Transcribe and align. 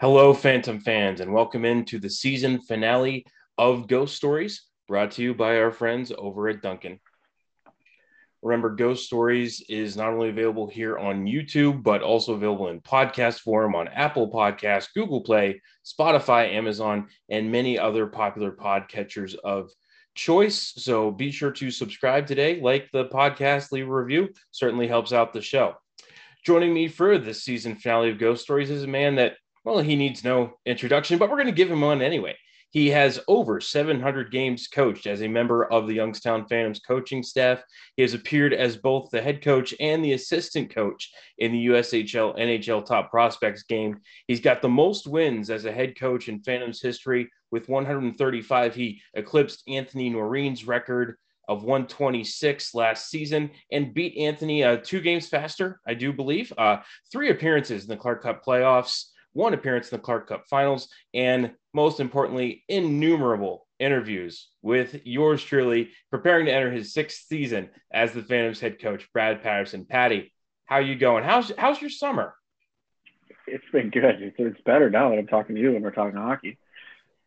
Hello, 0.00 0.32
Phantom 0.32 0.80
fans, 0.80 1.20
and 1.20 1.30
welcome 1.30 1.66
into 1.66 1.98
the 1.98 2.08
season 2.08 2.62
finale 2.62 3.22
of 3.58 3.86
Ghost 3.86 4.16
Stories, 4.16 4.62
brought 4.90 5.12
to 5.12 5.22
you 5.22 5.32
by 5.32 5.56
our 5.60 5.70
friends 5.70 6.10
over 6.18 6.48
at 6.48 6.62
Duncan. 6.62 6.98
Remember, 8.42 8.70
Ghost 8.70 9.06
Stories 9.06 9.62
is 9.68 9.96
not 9.96 10.12
only 10.12 10.30
available 10.30 10.66
here 10.66 10.98
on 10.98 11.26
YouTube, 11.26 11.84
but 11.84 12.02
also 12.02 12.34
available 12.34 12.66
in 12.66 12.80
podcast 12.80 13.38
form 13.38 13.76
on 13.76 13.86
Apple 13.86 14.32
Podcasts, 14.32 14.92
Google 14.92 15.20
Play, 15.20 15.62
Spotify, 15.86 16.52
Amazon, 16.52 17.06
and 17.28 17.52
many 17.52 17.78
other 17.78 18.08
popular 18.08 18.50
podcatchers 18.50 19.36
of 19.44 19.70
choice. 20.16 20.72
So 20.76 21.12
be 21.12 21.30
sure 21.30 21.52
to 21.52 21.70
subscribe 21.70 22.26
today, 22.26 22.60
like 22.60 22.90
the 22.92 23.04
podcast, 23.04 23.70
leave 23.70 23.88
a 23.88 23.94
review. 23.94 24.30
Certainly 24.50 24.88
helps 24.88 25.12
out 25.12 25.32
the 25.32 25.40
show. 25.40 25.76
Joining 26.44 26.74
me 26.74 26.88
for 26.88 27.16
this 27.16 27.44
season 27.44 27.76
finale 27.76 28.10
of 28.10 28.18
Ghost 28.18 28.42
Stories 28.42 28.70
is 28.70 28.82
a 28.82 28.88
man 28.88 29.14
that 29.14 29.36
well, 29.62 29.78
he 29.78 29.94
needs 29.94 30.24
no 30.24 30.54
introduction, 30.66 31.18
but 31.18 31.30
we're 31.30 31.36
going 31.36 31.46
to 31.46 31.52
give 31.52 31.70
him 31.70 31.82
one 31.82 32.02
anyway. 32.02 32.34
He 32.70 32.88
has 32.90 33.20
over 33.26 33.60
700 33.60 34.30
games 34.30 34.68
coached 34.68 35.06
as 35.06 35.22
a 35.22 35.28
member 35.28 35.64
of 35.64 35.86
the 35.86 35.94
Youngstown 35.94 36.46
Phantoms 36.46 36.80
coaching 36.80 37.22
staff. 37.22 37.62
He 37.96 38.02
has 38.02 38.14
appeared 38.14 38.54
as 38.54 38.76
both 38.76 39.10
the 39.10 39.20
head 39.20 39.42
coach 39.42 39.74
and 39.80 40.04
the 40.04 40.12
assistant 40.12 40.72
coach 40.72 41.10
in 41.38 41.52
the 41.52 41.66
USHL 41.66 42.38
NHL 42.38 42.86
Top 42.86 43.10
Prospects 43.10 43.64
game. 43.64 44.00
He's 44.28 44.40
got 44.40 44.62
the 44.62 44.68
most 44.68 45.08
wins 45.08 45.50
as 45.50 45.64
a 45.64 45.72
head 45.72 45.98
coach 45.98 46.28
in 46.28 46.42
Phantoms 46.42 46.80
history 46.80 47.28
with 47.50 47.68
135. 47.68 48.74
He 48.74 49.02
eclipsed 49.14 49.64
Anthony 49.68 50.08
Noreen's 50.08 50.64
record 50.64 51.16
of 51.48 51.64
126 51.64 52.74
last 52.76 53.10
season 53.10 53.50
and 53.72 53.92
beat 53.92 54.16
Anthony 54.16 54.62
uh, 54.62 54.76
two 54.76 55.00
games 55.00 55.28
faster, 55.28 55.80
I 55.84 55.94
do 55.94 56.12
believe. 56.12 56.52
Uh, 56.56 56.76
three 57.10 57.30
appearances 57.30 57.82
in 57.82 57.88
the 57.88 57.96
Clark 57.96 58.22
Cup 58.22 58.44
playoffs 58.44 59.06
one 59.32 59.54
appearance 59.54 59.90
in 59.90 59.96
the 59.96 60.02
Clark 60.02 60.28
Cup 60.28 60.44
finals, 60.48 60.88
and 61.14 61.52
most 61.72 62.00
importantly, 62.00 62.64
innumerable 62.68 63.66
interviews 63.78 64.48
with 64.62 65.00
yours 65.04 65.42
truly, 65.42 65.90
preparing 66.10 66.46
to 66.46 66.52
enter 66.52 66.70
his 66.70 66.92
sixth 66.92 67.26
season 67.26 67.70
as 67.90 68.12
the 68.12 68.22
Phantoms 68.22 68.60
head 68.60 68.80
coach, 68.80 69.08
Brad 69.12 69.42
Patterson. 69.42 69.86
Patty, 69.86 70.32
how 70.66 70.78
you 70.78 70.96
going? 70.96 71.24
How's 71.24 71.52
how's 71.56 71.80
your 71.80 71.90
summer? 71.90 72.34
It's 73.46 73.64
been 73.72 73.90
good. 73.90 74.22
It's, 74.22 74.36
it's 74.38 74.60
better 74.62 74.90
now 74.90 75.10
that 75.10 75.18
I'm 75.18 75.26
talking 75.26 75.56
to 75.56 75.60
you 75.60 75.74
and 75.74 75.82
we're 75.82 75.90
talking 75.90 76.16
hockey. 76.16 76.58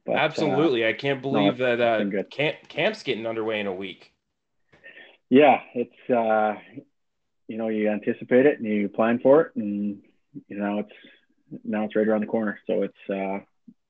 But, 0.05 0.15
Absolutely, 0.15 0.85
uh, 0.85 0.89
I 0.89 0.93
can't 0.93 1.21
believe 1.21 1.59
no, 1.59 1.75
that 1.75 1.81
uh, 1.81 2.23
camp, 2.23 2.57
camp's 2.67 3.03
getting 3.03 3.25
underway 3.25 3.59
in 3.59 3.67
a 3.67 3.73
week. 3.73 4.11
Yeah, 5.29 5.61
it's 5.73 6.09
uh, 6.09 6.55
you 7.47 7.57
know 7.57 7.69
you 7.69 7.89
anticipate 7.89 8.45
it 8.45 8.59
and 8.59 8.67
you 8.67 8.89
plan 8.89 9.19
for 9.19 9.41
it, 9.41 9.55
and 9.55 10.01
you 10.47 10.57
know 10.57 10.79
it's 10.79 10.91
now 11.63 11.85
it's 11.85 11.95
right 11.95 12.07
around 12.07 12.21
the 12.21 12.27
corner. 12.27 12.59
So 12.67 12.83
it's 12.83 13.09
uh, 13.09 13.43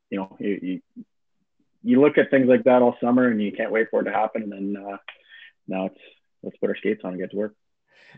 you 0.10 0.18
know 0.20 0.36
you, 0.40 0.60
you, 0.62 1.06
you 1.84 2.02
look 2.02 2.18
at 2.18 2.30
things 2.30 2.48
like 2.48 2.64
that 2.64 2.82
all 2.82 2.96
summer 3.02 3.28
and 3.28 3.42
you 3.42 3.52
can't 3.52 3.72
wait 3.72 3.88
for 3.90 4.02
it 4.02 4.06
to 4.06 4.12
happen, 4.12 4.44
and 4.44 4.52
then 4.52 4.84
uh, 4.84 4.98
now 5.68 5.86
it's 5.88 6.00
let's 6.42 6.58
put 6.58 6.70
our 6.70 6.76
skates 6.76 7.02
on 7.04 7.12
and 7.12 7.22
get 7.22 7.32
to 7.32 7.38
work. 7.38 7.56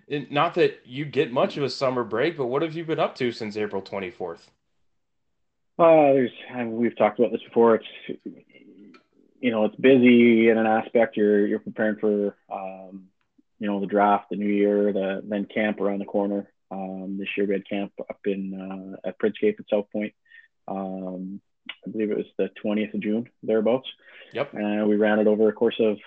Not 0.10 0.56
that 0.56 0.82
you 0.86 1.06
get 1.06 1.32
much 1.32 1.58
of 1.58 1.64
a 1.64 1.70
summer 1.70 2.04
break, 2.04 2.38
but 2.38 2.48
what 2.48 2.62
have 2.62 2.76
you 2.76 2.84
been 2.84 3.00
up 3.00 3.16
to 3.16 3.32
since 3.32 3.56
April 3.56 3.82
twenty 3.82 4.12
fourth? 4.12 4.52
Uh, 5.78 6.14
there's 6.14 6.32
we've 6.68 6.98
talked 6.98 7.20
about 7.20 7.32
this 7.32 7.44
before. 7.44 7.76
It's 7.76 8.20
you 9.40 9.52
know 9.52 9.66
it's 9.66 9.76
busy 9.76 10.50
in 10.50 10.58
an 10.58 10.66
aspect. 10.66 11.18
You're 11.18 11.46
you're 11.46 11.60
preparing 11.60 11.98
for 11.98 12.36
um, 12.52 13.06
you 13.60 13.68
know 13.68 13.80
the 13.80 13.86
draft, 13.86 14.30
the 14.30 14.38
new 14.38 14.48
year, 14.48 14.92
the 14.94 15.22
then 15.24 15.46
camp 15.46 15.80
around 15.80 16.00
the 16.00 16.06
corner. 16.06 16.50
Um, 16.72 17.18
this 17.20 17.30
year 17.38 17.46
we 17.48 17.54
had 17.54 17.68
camp 17.68 17.94
up 18.00 18.20
in 18.26 18.98
uh, 19.04 19.08
at 19.08 19.20
Printscape 19.20 19.60
at 19.60 19.70
Southpointe. 19.72 20.14
Um, 20.68 21.42
I 21.86 21.90
believe 21.90 22.12
it 22.12 22.18
was 22.18 22.26
the 22.38 22.50
20th 22.64 22.94
of 22.94 23.02
June, 23.02 23.30
thereabouts. 23.44 23.88
Yep. 24.34 24.54
And 24.54 24.88
we 24.88 24.96
ran 24.96 25.20
it 25.20 25.28
over 25.28 25.50
a 25.50 25.54
course 25.54 25.80
of 25.80 25.98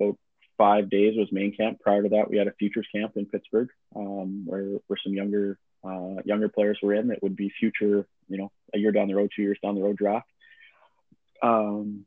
about 0.00 0.16
five 0.58 0.90
days 0.90 1.14
was 1.16 1.28
main 1.32 1.54
camp. 1.54 1.80
Prior 1.80 2.02
to 2.02 2.08
that, 2.10 2.30
we 2.30 2.38
had 2.38 2.48
a 2.48 2.52
futures 2.52 2.86
camp 2.94 3.12
in 3.16 3.26
Pittsburgh, 3.26 3.68
um, 3.94 4.44
where 4.46 4.78
where 4.86 4.98
some 5.02 5.14
younger 5.14 5.58
uh, 5.84 6.22
younger 6.24 6.48
players 6.48 6.78
were 6.82 6.94
in 6.94 7.08
that 7.08 7.22
would 7.22 7.36
be 7.36 7.52
future, 7.60 8.06
you 8.28 8.38
know, 8.38 8.50
a 8.74 8.78
year 8.78 8.92
down 8.92 9.08
the 9.08 9.14
road, 9.14 9.30
two 9.34 9.42
years 9.42 9.58
down 9.62 9.74
the 9.74 9.82
road 9.82 9.96
draft. 9.96 10.28
Um, 11.42 12.06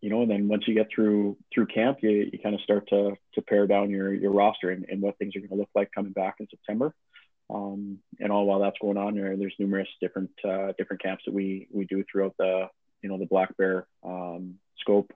you 0.00 0.10
know, 0.10 0.22
and 0.22 0.30
then 0.30 0.48
once 0.48 0.64
you 0.66 0.74
get 0.74 0.88
through 0.92 1.36
through 1.54 1.66
camp, 1.66 1.98
you, 2.02 2.30
you 2.32 2.38
kind 2.42 2.54
of 2.54 2.60
start 2.62 2.88
to 2.88 3.16
to 3.34 3.42
pare 3.42 3.66
down 3.66 3.90
your 3.90 4.12
your 4.12 4.32
roster 4.32 4.70
and, 4.70 4.84
and 4.88 5.00
what 5.00 5.16
things 5.18 5.36
are 5.36 5.40
going 5.40 5.50
to 5.50 5.56
look 5.56 5.70
like 5.74 5.90
coming 5.92 6.12
back 6.12 6.36
in 6.40 6.48
September. 6.48 6.94
Um, 7.52 7.98
and 8.18 8.32
all 8.32 8.46
while 8.46 8.60
that's 8.60 8.78
going 8.80 8.96
on, 8.96 9.14
there, 9.14 9.36
there's 9.36 9.54
numerous 9.58 9.88
different 10.00 10.30
uh, 10.44 10.72
different 10.78 11.02
camps 11.02 11.24
that 11.26 11.34
we 11.34 11.68
we 11.70 11.84
do 11.84 12.04
throughout 12.10 12.34
the 12.38 12.68
you 13.02 13.08
know 13.08 13.18
the 13.18 13.26
Black 13.26 13.56
Bear 13.56 13.86
um, 14.04 14.54
scope. 14.80 15.12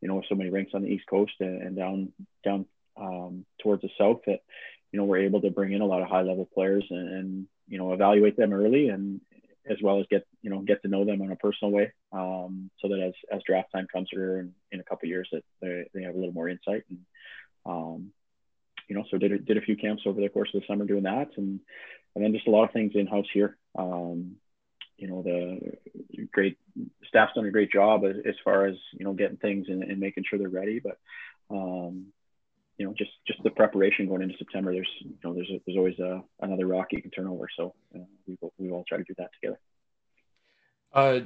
You 0.00 0.08
know, 0.08 0.22
so 0.28 0.34
many 0.34 0.50
rinks 0.50 0.72
on 0.74 0.82
the 0.82 0.88
East 0.88 1.06
Coast 1.08 1.32
and, 1.40 1.62
and 1.62 1.76
down 1.76 2.12
down 2.44 2.66
um, 2.96 3.44
towards 3.62 3.82
the 3.82 3.90
south 3.98 4.20
that 4.26 4.40
you 4.92 4.98
know 4.98 5.04
we're 5.04 5.24
able 5.24 5.40
to 5.40 5.50
bring 5.50 5.72
in 5.72 5.80
a 5.80 5.86
lot 5.86 6.02
of 6.02 6.08
high 6.08 6.22
level 6.22 6.48
players 6.52 6.84
and, 6.90 7.08
and, 7.08 7.46
you 7.68 7.76
know 7.76 7.92
evaluate 7.92 8.36
them 8.36 8.54
early 8.54 8.88
and 8.88 9.20
as 9.68 9.76
well 9.82 10.00
as 10.00 10.06
get 10.10 10.26
you 10.40 10.48
know 10.48 10.60
get 10.60 10.80
to 10.80 10.88
know 10.88 11.04
them 11.04 11.20
in 11.20 11.30
a 11.30 11.36
personal 11.36 11.70
way 11.70 11.92
um, 12.12 12.70
so 12.80 12.88
that 12.88 13.00
as, 13.00 13.12
as 13.30 13.42
draft 13.46 13.70
time 13.72 13.86
comes 13.92 14.08
here 14.10 14.38
in, 14.38 14.54
in 14.72 14.80
a 14.80 14.84
couple 14.84 15.06
years 15.06 15.28
that 15.32 15.44
they, 15.60 15.84
they 15.92 16.02
have 16.02 16.14
a 16.14 16.18
little 16.18 16.32
more 16.32 16.48
insight 16.48 16.84
and 16.88 16.98
um, 17.66 18.10
you 18.88 18.96
know, 18.96 19.04
so 19.10 19.18
did 19.18 19.32
a, 19.32 19.38
did 19.38 19.56
a 19.56 19.62
few 19.62 19.76
camps 19.76 20.02
over 20.06 20.20
the 20.20 20.28
course 20.28 20.50
of 20.54 20.60
the 20.60 20.66
summer 20.66 20.84
doing 20.84 21.04
that, 21.04 21.28
and 21.36 21.60
and 22.14 22.24
then 22.24 22.32
just 22.32 22.48
a 22.48 22.50
lot 22.50 22.64
of 22.64 22.72
things 22.72 22.92
in 22.94 23.06
house 23.06 23.26
here. 23.32 23.56
Um, 23.78 24.36
you 24.96 25.06
know, 25.06 25.22
the 25.22 26.26
great 26.32 26.58
staff's 27.06 27.34
done 27.34 27.46
a 27.46 27.50
great 27.50 27.70
job 27.70 28.04
as, 28.04 28.16
as 28.26 28.34
far 28.42 28.66
as 28.66 28.74
you 28.92 29.04
know 29.04 29.12
getting 29.12 29.36
things 29.36 29.66
and, 29.68 29.82
and 29.82 30.00
making 30.00 30.24
sure 30.28 30.38
they're 30.38 30.48
ready, 30.48 30.80
but 30.80 30.98
um, 31.50 32.06
you 32.78 32.86
know, 32.86 32.94
just 32.96 33.10
just 33.26 33.42
the 33.42 33.50
preparation 33.50 34.08
going 34.08 34.22
into 34.22 34.36
September. 34.38 34.72
There's 34.72 34.88
you 35.00 35.16
know 35.22 35.34
there's 35.34 35.50
a, 35.50 35.60
there's 35.66 35.76
always 35.76 35.98
a, 35.98 36.22
another 36.40 36.66
rock 36.66 36.88
you 36.92 37.02
can 37.02 37.10
turn 37.10 37.26
over, 37.26 37.46
so 37.56 37.74
uh, 37.94 38.04
we 38.26 38.38
we 38.58 38.70
all 38.70 38.84
try 38.88 38.98
to 38.98 39.04
do 39.04 39.14
that 39.18 39.30
together. 39.40 39.60
Uh, 40.92 41.20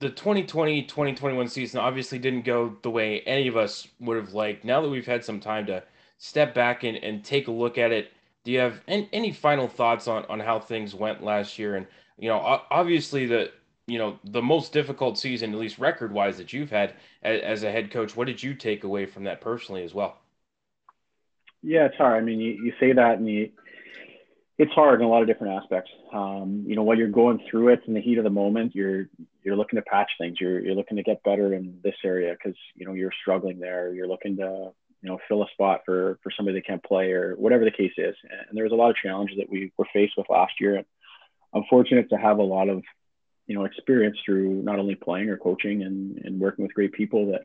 the 0.00 0.10
2020-2021 0.10 1.50
season 1.50 1.80
obviously 1.80 2.20
didn't 2.20 2.42
go 2.42 2.76
the 2.82 2.90
way 2.90 3.20
any 3.22 3.48
of 3.48 3.56
us 3.56 3.88
would 3.98 4.16
have 4.16 4.32
liked. 4.32 4.64
Now 4.64 4.80
that 4.80 4.88
we've 4.88 5.06
had 5.06 5.24
some 5.24 5.40
time 5.40 5.66
to 5.66 5.82
step 6.18 6.54
back 6.54 6.84
and, 6.84 6.96
and 6.98 7.24
take 7.24 7.48
a 7.48 7.52
look 7.52 7.78
at 7.78 7.92
it, 7.92 8.12
do 8.44 8.52
you 8.52 8.58
have 8.58 8.80
any, 8.86 9.08
any 9.12 9.32
final 9.32 9.68
thoughts 9.68 10.06
on, 10.08 10.24
on 10.26 10.40
how 10.40 10.60
things 10.60 10.94
went 10.94 11.22
last 11.22 11.58
year? 11.58 11.76
And, 11.76 11.86
you 12.18 12.28
know, 12.28 12.60
obviously 12.70 13.26
the, 13.26 13.52
you 13.86 13.98
know, 13.98 14.18
the 14.24 14.42
most 14.42 14.72
difficult 14.72 15.18
season, 15.18 15.52
at 15.52 15.58
least 15.58 15.78
record 15.78 16.12
wise, 16.12 16.36
that 16.38 16.52
you've 16.52 16.70
had 16.70 16.94
as, 17.22 17.40
as, 17.40 17.62
a 17.62 17.70
head 17.72 17.90
coach. 17.90 18.16
What 18.16 18.26
did 18.26 18.42
you 18.42 18.54
take 18.54 18.84
away 18.84 19.06
from 19.06 19.24
that 19.24 19.40
personally 19.40 19.82
as 19.82 19.94
well? 19.94 20.18
Yeah, 21.62 21.86
it's 21.86 21.96
hard. 21.96 22.22
I 22.22 22.24
mean, 22.24 22.40
you, 22.40 22.52
you 22.52 22.72
say 22.78 22.92
that 22.92 23.18
and 23.18 23.28
you, 23.28 23.50
it's 24.58 24.72
hard 24.72 25.00
in 25.00 25.06
a 25.06 25.08
lot 25.08 25.22
of 25.22 25.28
different 25.28 25.62
aspects. 25.62 25.90
Um, 26.12 26.64
you 26.66 26.74
know, 26.74 26.82
while 26.82 26.98
you're 26.98 27.08
going 27.08 27.40
through 27.50 27.68
it 27.68 27.80
in 27.86 27.94
the 27.94 28.00
heat 28.00 28.18
of 28.18 28.24
the 28.24 28.30
moment, 28.30 28.74
you're 28.74 29.08
you're 29.44 29.56
looking 29.56 29.76
to 29.76 29.82
patch 29.82 30.10
things. 30.18 30.40
You're 30.40 30.60
you're 30.60 30.74
looking 30.74 30.96
to 30.96 31.02
get 31.02 31.22
better 31.22 31.54
in 31.54 31.78
this 31.82 31.94
area 32.04 32.32
because 32.32 32.58
you 32.74 32.84
know 32.84 32.92
you're 32.92 33.12
struggling 33.22 33.60
there. 33.60 33.94
You're 33.94 34.08
looking 34.08 34.36
to 34.38 34.72
you 35.02 35.08
know, 35.08 35.18
fill 35.28 35.42
a 35.42 35.50
spot 35.52 35.82
for 35.86 36.18
for 36.22 36.30
somebody 36.36 36.58
that 36.58 36.66
can't 36.66 36.82
play 36.82 37.12
or 37.12 37.34
whatever 37.36 37.64
the 37.64 37.70
case 37.70 37.92
is. 37.96 38.16
And 38.24 38.56
there 38.56 38.64
was 38.64 38.72
a 38.72 38.76
lot 38.76 38.90
of 38.90 38.96
challenges 38.96 39.38
that 39.38 39.50
we 39.50 39.72
were 39.76 39.86
faced 39.92 40.14
with 40.16 40.28
last 40.28 40.54
year. 40.60 40.76
And 40.76 40.86
I'm 41.54 41.64
fortunate 41.70 42.10
to 42.10 42.16
have 42.16 42.38
a 42.38 42.42
lot 42.42 42.68
of, 42.68 42.82
you 43.46 43.54
know, 43.54 43.64
experience 43.64 44.18
through 44.24 44.62
not 44.62 44.78
only 44.78 44.96
playing 44.96 45.30
or 45.30 45.36
coaching 45.36 45.82
and, 45.82 46.18
and 46.24 46.40
working 46.40 46.64
with 46.64 46.74
great 46.74 46.92
people 46.92 47.32
that, 47.32 47.42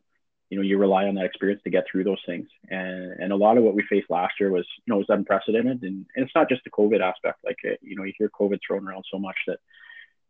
you 0.50 0.58
know, 0.58 0.64
you 0.64 0.78
rely 0.78 1.06
on 1.06 1.16
that 1.16 1.26
experience 1.26 1.62
to 1.64 1.70
get 1.70 1.86
through 1.90 2.04
those 2.04 2.22
things. 2.26 2.48
And, 2.70 3.14
and 3.22 3.32
a 3.32 3.36
lot 3.36 3.58
of 3.58 3.64
what 3.64 3.76
we 3.76 3.84
faced 3.90 4.10
last 4.10 4.34
year 4.40 4.52
was, 4.52 4.68
you 4.86 4.92
know, 4.92 4.98
was 4.98 5.10
unprecedented. 5.10 5.84
And, 5.84 6.06
and 6.16 6.26
it's 6.26 6.36
not 6.36 6.50
just 6.50 6.64
the 6.64 6.72
COVID 6.72 7.02
aspect. 7.02 7.40
Like, 7.46 7.58
you 7.82 7.96
know, 7.96 8.04
you 8.04 8.14
hear 8.18 8.30
COVID 8.30 8.60
thrown 8.66 8.88
around 8.88 9.06
so 9.12 9.20
much 9.20 9.38
that, 9.48 9.60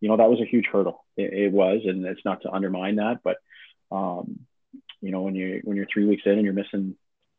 you 0.02 0.10
know, 0.10 0.18
that 0.18 0.30
was 0.30 0.42
a 0.42 0.46
huge 0.46 0.66
hurdle. 0.72 1.06
It, 1.16 1.34
it 1.34 1.52
was, 1.52 1.82
and 1.86 2.06
it's 2.06 2.26
not 2.26 2.42
to 2.42 2.52
undermine 2.52 2.98
that, 2.98 3.22
but, 3.24 3.38
um, 3.92 4.42
you 5.02 5.12
know, 5.12 5.22
when 5.22 5.36
you 5.36 5.62
when 5.66 5.76
you're 5.76 5.88
three 5.92 6.06
weeks 6.06 6.24
in 6.26 6.34
and 6.34 6.44
you're 6.44 6.54
missing 6.54 6.96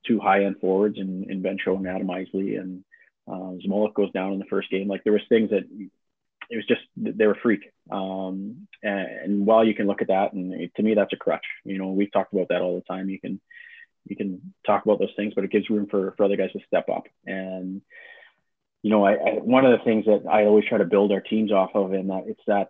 two 0.07 0.21
high 0.21 0.45
end 0.45 0.57
forwards 0.61 0.99
in, 0.99 1.27
in 1.31 1.43
Ben 1.43 1.57
and 1.67 1.89
Adam 1.89 2.11
Isley 2.11 2.57
and 2.57 2.85
uh, 3.27 3.57
Zmolik 3.67 3.95
goes 3.95 4.13
down 4.13 4.33
in 4.33 4.39
the 4.39 4.45
first 4.47 4.71
game. 4.71 4.89
Like 4.89 5.03
there 5.05 5.13
was 5.13 5.23
things 5.29 5.51
that 5.51 5.65
it 6.51 6.57
was 6.57 6.67
just 6.67 6.83
they 6.97 7.27
were 7.27 7.39
freak. 7.43 7.73
Um, 7.91 8.69
and, 8.83 9.09
and 9.25 9.47
while 9.47 9.65
you 9.65 9.75
can 9.75 9.87
look 9.87 10.03
at 10.03 10.09
that, 10.09 10.33
and 10.33 10.71
to 10.77 10.83
me 10.83 10.95
that's 10.95 11.13
a 11.13 11.17
crutch. 11.17 11.47
You 11.65 11.79
know, 11.79 11.89
we've 11.89 12.13
talked 12.13 12.33
about 12.33 12.49
that 12.49 12.61
all 12.61 12.75
the 12.77 12.83
time. 12.83 13.09
You 13.09 13.21
can 13.21 13.41
you 14.07 14.17
can 14.17 14.55
talk 14.67 14.85
about 14.85 14.99
those 14.99 15.15
things, 15.17 15.33
but 15.35 15.45
it 15.45 15.51
gives 15.51 15.71
room 15.71 15.87
for 15.91 16.13
for 16.17 16.25
other 16.25 16.37
guys 16.37 16.53
to 16.53 16.61
step 16.67 16.89
up. 16.89 17.05
And 17.27 17.81
you 18.83 18.91
know, 18.91 19.05
I, 19.05 19.13
I 19.13 19.31
one 19.41 19.65
of 19.65 19.79
the 19.79 19.85
things 19.85 20.05
that 20.05 20.29
I 20.31 20.45
always 20.45 20.67
try 20.69 20.79
to 20.79 20.85
build 20.85 21.13
our 21.13 21.23
teams 21.23 21.51
off 21.51 21.71
of, 21.75 21.93
and 21.93 22.11
that 22.11 22.25
it's 22.27 22.43
that 22.47 22.69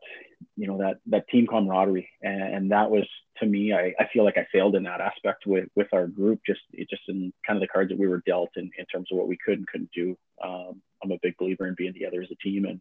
you 0.56 0.67
know 0.67 0.79
that 0.79 0.99
that 1.06 1.29
team 1.29 1.46
camaraderie, 1.46 2.08
and, 2.23 2.43
and 2.43 2.70
that 2.73 2.91
was 2.91 3.05
to 3.38 3.46
me, 3.46 3.73
I, 3.73 3.93
I 3.99 4.08
feel 4.12 4.25
like 4.25 4.38
I 4.38 4.46
failed 4.52 4.76
in 4.76 4.85
that 4.85 5.00
aspect 5.00 5.46
with 5.46 5.69
with 5.75 5.88
our 5.93 6.06
group, 6.06 6.41
just 6.46 6.61
just 6.91 7.02
in 7.08 7.32
kind 7.46 7.56
of 7.56 7.61
the 7.61 7.69
cards 7.69 7.91
that 7.91 7.99
we 7.99 8.08
were 8.08 8.23
dealt 8.26 8.50
in 8.56 8.70
in 8.79 8.87
terms 8.87 9.08
of 9.11 9.19
what 9.19 9.29
we 9.29 9.38
could 9.44 9.58
and 9.58 9.69
couldn't 9.69 9.91
do. 9.94 10.17
Um, 10.43 10.81
I'm 11.02 11.12
a 11.12 11.19
big 11.23 11.37
believer 11.38 11.67
in 11.67 11.75
being 11.76 11.93
together 11.93 12.23
as 12.23 12.31
a 12.31 12.37
team, 12.37 12.64
and 12.64 12.81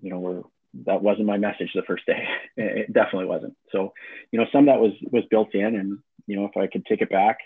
you 0.00 0.10
know 0.10 0.18
we're 0.18 0.42
that 0.86 1.02
wasn't 1.02 1.26
my 1.26 1.38
message 1.38 1.70
the 1.74 1.82
first 1.86 2.06
day. 2.06 2.24
It 2.56 2.92
definitely 2.92 3.26
wasn't. 3.26 3.56
So, 3.72 3.94
you 4.30 4.38
know, 4.38 4.46
some 4.52 4.66
that 4.66 4.78
was 4.78 4.92
was 5.10 5.24
built 5.28 5.54
in, 5.54 5.74
and 5.74 5.98
you 6.26 6.36
know, 6.36 6.44
if 6.44 6.56
I 6.56 6.68
could 6.68 6.86
take 6.86 7.02
it 7.02 7.10
back, 7.10 7.38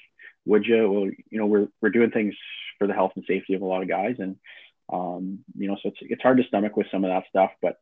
would 0.45 0.67
you? 0.67 0.91
Well, 0.91 1.11
you 1.31 1.39
know, 1.39 1.47
we're 1.47 1.69
we're 1.81 1.89
doing 1.89 2.11
things 2.11 2.35
for 2.79 2.87
the 2.87 2.93
health 2.93 3.13
and 3.17 3.25
safety 3.27 3.55
of 3.55 3.63
a 3.63 3.65
lot 3.65 3.83
of 3.83 3.89
guys, 3.89 4.17
and 4.19 4.37
um, 4.93 5.41
you 5.57 5.67
know, 5.67 5.77
so 5.83 5.89
it's 5.89 5.99
it's 6.03 6.23
hard 6.23 6.37
to 6.37 6.45
stomach 6.45 6.77
with 6.77 6.89
some 6.91 7.05
of 7.05 7.11
that 7.11 7.25
stuff. 7.31 7.51
But 7.63 7.79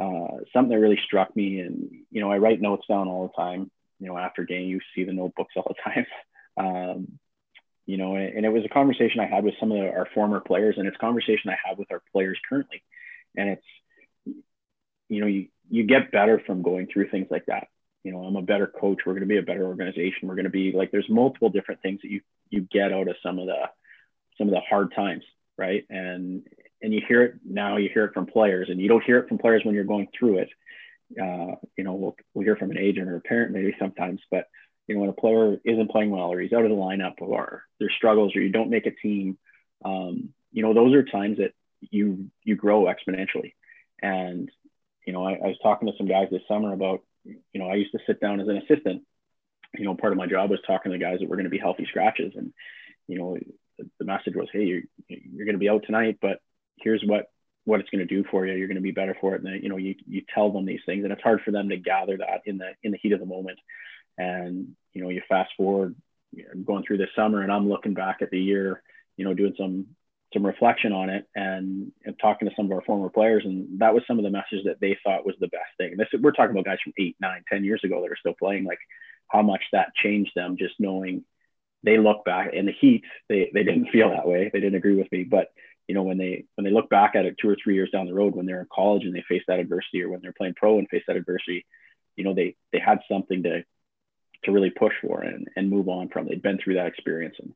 uh, 0.00 0.38
something 0.52 0.70
that 0.70 0.80
really 0.80 1.00
struck 1.04 1.34
me, 1.36 1.60
and 1.60 1.90
you 2.10 2.20
know, 2.20 2.30
I 2.30 2.38
write 2.38 2.60
notes 2.60 2.86
down 2.88 3.08
all 3.08 3.28
the 3.28 3.42
time. 3.42 3.70
You 4.00 4.08
know, 4.08 4.18
after 4.18 4.44
game, 4.44 4.68
you 4.68 4.80
see 4.94 5.04
the 5.04 5.12
notebooks 5.12 5.54
all 5.56 5.74
the 5.74 5.92
time. 5.92 6.06
Um, 6.56 7.18
you 7.86 7.98
know, 7.98 8.16
and 8.16 8.46
it 8.46 8.48
was 8.48 8.64
a 8.64 8.72
conversation 8.72 9.20
I 9.20 9.26
had 9.26 9.44
with 9.44 9.54
some 9.60 9.70
of 9.70 9.78
the, 9.78 9.88
our 9.88 10.08
former 10.14 10.40
players, 10.40 10.76
and 10.78 10.86
it's 10.88 10.96
conversation 10.96 11.50
I 11.50 11.68
have 11.68 11.78
with 11.78 11.92
our 11.92 12.02
players 12.12 12.38
currently, 12.48 12.82
and 13.36 13.50
it's 13.50 13.64
you 15.08 15.20
know, 15.20 15.26
you, 15.26 15.48
you 15.70 15.84
get 15.84 16.10
better 16.10 16.40
from 16.46 16.62
going 16.62 16.86
through 16.86 17.10
things 17.10 17.28
like 17.30 17.46
that. 17.46 17.68
You 18.02 18.12
know, 18.12 18.24
I'm 18.24 18.36
a 18.36 18.42
better 18.42 18.66
coach. 18.66 19.00
We're 19.04 19.12
going 19.12 19.22
to 19.22 19.26
be 19.26 19.38
a 19.38 19.42
better 19.42 19.66
organization. 19.66 20.28
We're 20.28 20.34
going 20.34 20.44
to 20.44 20.50
be 20.50 20.72
like, 20.72 20.90
there's 20.90 21.08
multiple 21.08 21.48
different 21.48 21.80
things 21.82 22.00
that 22.02 22.10
you, 22.10 22.20
you 22.50 22.62
get 22.62 22.92
out 22.92 23.08
of 23.08 23.16
some 23.22 23.38
of 23.38 23.46
the, 23.46 23.70
some 24.36 24.48
of 24.48 24.54
the 24.54 24.60
hard 24.60 24.94
times. 24.94 25.24
Right. 25.56 25.84
And, 25.88 26.42
and 26.82 26.92
you 26.92 27.00
hear 27.06 27.22
it 27.22 27.34
now, 27.44 27.76
you 27.76 27.88
hear 27.92 28.04
it 28.04 28.14
from 28.14 28.26
players 28.26 28.68
and 28.70 28.80
you 28.80 28.88
don't 28.88 29.04
hear 29.04 29.18
it 29.18 29.28
from 29.28 29.38
players 29.38 29.62
when 29.64 29.74
you're 29.74 29.84
going 29.84 30.08
through 30.18 30.38
it. 30.38 30.48
Uh, 31.20 31.56
you 31.76 31.84
know, 31.84 31.94
we'll, 31.94 32.16
we'll 32.32 32.44
hear 32.44 32.56
from 32.56 32.70
an 32.70 32.78
agent 32.78 33.08
or 33.08 33.16
a 33.16 33.20
parent 33.20 33.52
maybe 33.52 33.74
sometimes, 33.78 34.20
but 34.30 34.48
you 34.86 34.94
know, 34.94 35.00
when 35.00 35.10
a 35.10 35.14
player 35.14 35.58
isn't 35.64 35.90
playing 35.90 36.10
well 36.10 36.32
or 36.32 36.40
he's 36.40 36.52
out 36.52 36.64
of 36.64 36.70
the 36.70 36.76
lineup 36.76 37.14
or 37.20 37.64
there's 37.78 37.94
struggles 37.96 38.36
or 38.36 38.40
you 38.40 38.50
don't 38.50 38.70
make 38.70 38.86
a 38.86 38.90
team, 38.90 39.38
um, 39.84 40.30
you 40.52 40.62
know, 40.62 40.74
those 40.74 40.94
are 40.94 41.04
times 41.04 41.38
that 41.38 41.52
you 41.80 42.30
you 42.42 42.56
grow 42.56 42.84
exponentially. 42.84 43.52
And 44.02 44.50
you 45.06 45.12
know, 45.12 45.24
I, 45.24 45.32
I 45.34 45.46
was 45.46 45.58
talking 45.62 45.88
to 45.88 45.96
some 45.96 46.06
guys 46.06 46.28
this 46.30 46.42
summer 46.48 46.72
about, 46.72 47.02
you 47.24 47.40
know, 47.54 47.68
I 47.68 47.74
used 47.74 47.92
to 47.92 47.98
sit 48.06 48.20
down 48.20 48.40
as 48.40 48.48
an 48.48 48.58
assistant. 48.58 49.02
You 49.76 49.84
know, 49.84 49.94
part 49.94 50.12
of 50.12 50.18
my 50.18 50.26
job 50.26 50.50
was 50.50 50.60
talking 50.66 50.92
to 50.92 50.98
guys 50.98 51.18
that 51.20 51.28
were 51.28 51.36
going 51.36 51.44
to 51.44 51.50
be 51.50 51.58
healthy 51.58 51.86
scratches, 51.88 52.32
and 52.36 52.52
you 53.08 53.18
know, 53.18 53.36
the, 53.78 53.90
the 53.98 54.04
message 54.04 54.34
was, 54.36 54.48
hey, 54.52 54.64
you're 54.64 54.82
you're 55.08 55.46
going 55.46 55.56
to 55.56 55.58
be 55.58 55.68
out 55.68 55.84
tonight, 55.84 56.18
but 56.20 56.38
here's 56.76 57.02
what 57.04 57.30
what 57.64 57.80
it's 57.80 57.88
going 57.88 58.06
to 58.06 58.14
do 58.14 58.24
for 58.30 58.46
you. 58.46 58.52
You're 58.54 58.68
going 58.68 58.76
to 58.76 58.82
be 58.82 58.90
better 58.90 59.16
for 59.20 59.34
it. 59.34 59.42
And 59.42 59.62
you 59.62 59.68
know, 59.68 59.76
you 59.76 59.94
you 60.06 60.22
tell 60.34 60.50
them 60.50 60.66
these 60.66 60.80
things, 60.86 61.04
and 61.04 61.12
it's 61.12 61.22
hard 61.22 61.40
for 61.44 61.50
them 61.50 61.68
to 61.70 61.76
gather 61.76 62.18
that 62.18 62.42
in 62.46 62.58
the 62.58 62.72
in 62.82 62.92
the 62.92 62.98
heat 62.98 63.12
of 63.12 63.20
the 63.20 63.26
moment. 63.26 63.58
And 64.18 64.76
you 64.92 65.02
know, 65.02 65.08
you 65.08 65.22
fast 65.28 65.50
forward, 65.56 65.96
going 66.64 66.84
through 66.84 66.98
this 66.98 67.08
summer, 67.16 67.42
and 67.42 67.52
I'm 67.52 67.68
looking 67.68 67.94
back 67.94 68.18
at 68.20 68.30
the 68.30 68.40
year, 68.40 68.82
you 69.16 69.24
know, 69.24 69.34
doing 69.34 69.54
some 69.58 69.86
some 70.34 70.44
reflection 70.44 70.92
on 70.92 71.10
it 71.10 71.26
and, 71.36 71.92
and, 72.04 72.16
talking 72.20 72.48
to 72.48 72.54
some 72.56 72.66
of 72.66 72.72
our 72.72 72.82
former 72.82 73.08
players 73.08 73.44
and 73.44 73.78
that 73.78 73.94
was 73.94 74.02
some 74.06 74.18
of 74.18 74.24
the 74.24 74.30
message 74.30 74.64
that 74.64 74.80
they 74.80 74.98
thought 75.04 75.24
was 75.24 75.36
the 75.38 75.46
best 75.48 75.70
thing 75.78 75.92
and 75.92 76.00
this 76.00 76.08
we're 76.20 76.32
talking 76.32 76.50
about 76.50 76.64
guys 76.64 76.78
from 76.82 76.92
eight 76.98 77.16
nine 77.20 77.44
ten 77.50 77.64
years 77.64 77.80
ago 77.84 78.00
that 78.02 78.10
are 78.10 78.16
still 78.18 78.34
playing 78.36 78.64
like 78.64 78.78
how 79.28 79.42
much 79.42 79.62
that 79.72 79.94
changed 80.02 80.32
them 80.34 80.56
just 80.58 80.74
knowing 80.80 81.22
they 81.84 81.98
look 81.98 82.24
back 82.24 82.52
in 82.52 82.66
the 82.66 82.72
heat 82.72 83.04
they, 83.28 83.50
they 83.54 83.62
didn't 83.62 83.90
feel 83.90 84.10
that 84.10 84.26
way 84.26 84.50
they 84.52 84.58
didn't 84.58 84.74
agree 84.74 84.96
with 84.96 85.10
me 85.12 85.22
but 85.22 85.52
you 85.88 85.94
know 85.94 86.02
when 86.02 86.18
they 86.18 86.44
when 86.54 86.64
they 86.64 86.70
look 86.70 86.88
back 86.88 87.14
at 87.14 87.26
it 87.26 87.36
two 87.40 87.48
or 87.48 87.56
three 87.62 87.74
years 87.74 87.90
down 87.90 88.06
the 88.06 88.14
road 88.14 88.34
when 88.34 88.46
they're 88.46 88.60
in 88.60 88.66
college 88.72 89.04
and 89.04 89.14
they 89.14 89.24
face 89.28 89.42
that 89.48 89.60
adversity 89.60 90.02
or 90.02 90.08
when 90.08 90.20
they're 90.22 90.32
playing 90.32 90.54
pro 90.54 90.78
and 90.78 90.88
face 90.88 91.02
that 91.06 91.16
adversity 91.16 91.66
you 92.16 92.24
know 92.24 92.34
they 92.34 92.56
they 92.72 92.78
had 92.78 93.00
something 93.10 93.42
to 93.42 93.64
to 94.44 94.52
really 94.52 94.70
push 94.70 94.92
for 95.00 95.22
and, 95.22 95.48
and 95.56 95.70
move 95.70 95.88
on 95.88 96.08
from 96.08 96.26
they'd 96.26 96.42
been 96.42 96.58
through 96.58 96.74
that 96.74 96.86
experience 96.86 97.36
and 97.38 97.54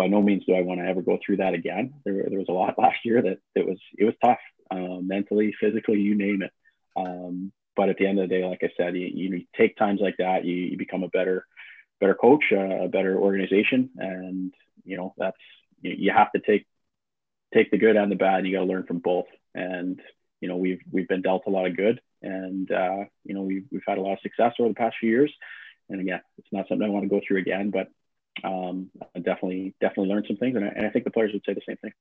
by 0.00 0.06
no 0.06 0.22
means 0.22 0.44
do 0.46 0.54
I 0.54 0.62
want 0.62 0.80
to 0.80 0.86
ever 0.86 1.02
go 1.02 1.18
through 1.24 1.38
that 1.38 1.52
again. 1.52 1.92
There, 2.04 2.24
there 2.28 2.38
was 2.38 2.48
a 2.48 2.52
lot 2.52 2.78
last 2.78 2.98
year 3.04 3.20
that 3.20 3.38
it 3.54 3.66
was 3.66 3.78
it 3.98 4.04
was 4.04 4.14
tough, 4.24 4.38
um, 4.70 5.06
mentally, 5.06 5.54
physically, 5.60 6.00
you 6.00 6.14
name 6.14 6.42
it. 6.42 6.52
Um, 6.96 7.52
but 7.76 7.90
at 7.90 7.98
the 7.98 8.06
end 8.06 8.18
of 8.18 8.28
the 8.28 8.34
day, 8.34 8.44
like 8.44 8.62
I 8.62 8.70
said, 8.76 8.96
you, 8.96 9.06
you 9.06 9.44
take 9.56 9.76
times 9.76 10.00
like 10.02 10.16
that, 10.18 10.44
you, 10.44 10.54
you 10.54 10.76
become 10.76 11.02
a 11.02 11.08
better 11.08 11.46
better 12.00 12.14
coach, 12.14 12.44
uh, 12.50 12.84
a 12.84 12.88
better 12.88 13.16
organization, 13.18 13.90
and 13.96 14.54
you 14.84 14.96
know 14.96 15.14
that's 15.18 15.36
you, 15.82 15.94
you 15.98 16.12
have 16.12 16.32
to 16.32 16.40
take 16.40 16.66
take 17.52 17.70
the 17.70 17.78
good 17.78 17.96
and 17.96 18.10
the 18.10 18.16
bad. 18.16 18.38
and 18.38 18.46
You 18.46 18.56
got 18.56 18.64
to 18.64 18.70
learn 18.70 18.86
from 18.86 18.98
both, 18.98 19.26
and 19.54 20.00
you 20.40 20.48
know 20.48 20.56
we've 20.56 20.80
we've 20.90 21.08
been 21.08 21.22
dealt 21.22 21.44
a 21.46 21.50
lot 21.50 21.66
of 21.66 21.76
good, 21.76 22.00
and 22.22 22.70
uh, 22.70 23.04
you 23.24 23.34
know 23.34 23.42
we've 23.42 23.66
we've 23.70 23.82
had 23.86 23.98
a 23.98 24.02
lot 24.02 24.14
of 24.14 24.20
success 24.20 24.54
over 24.58 24.68
the 24.68 24.74
past 24.74 24.96
few 25.00 25.10
years. 25.10 25.32
And 25.88 26.00
again, 26.00 26.20
it's 26.38 26.48
not 26.52 26.68
something 26.68 26.86
I 26.86 26.90
want 26.90 27.04
to 27.04 27.08
go 27.08 27.20
through 27.26 27.38
again, 27.38 27.70
but 27.70 27.88
um, 28.44 28.90
I 29.14 29.18
definitely 29.18 29.74
definitely 29.80 30.12
learned 30.12 30.26
some 30.28 30.36
things, 30.36 30.56
and 30.56 30.64
I, 30.64 30.68
and 30.68 30.86
I 30.86 30.90
think 30.90 31.04
the 31.04 31.10
players 31.10 31.32
would 31.32 31.42
say 31.44 31.54
the 31.54 31.62
same 31.66 31.76
thing. 31.78 31.92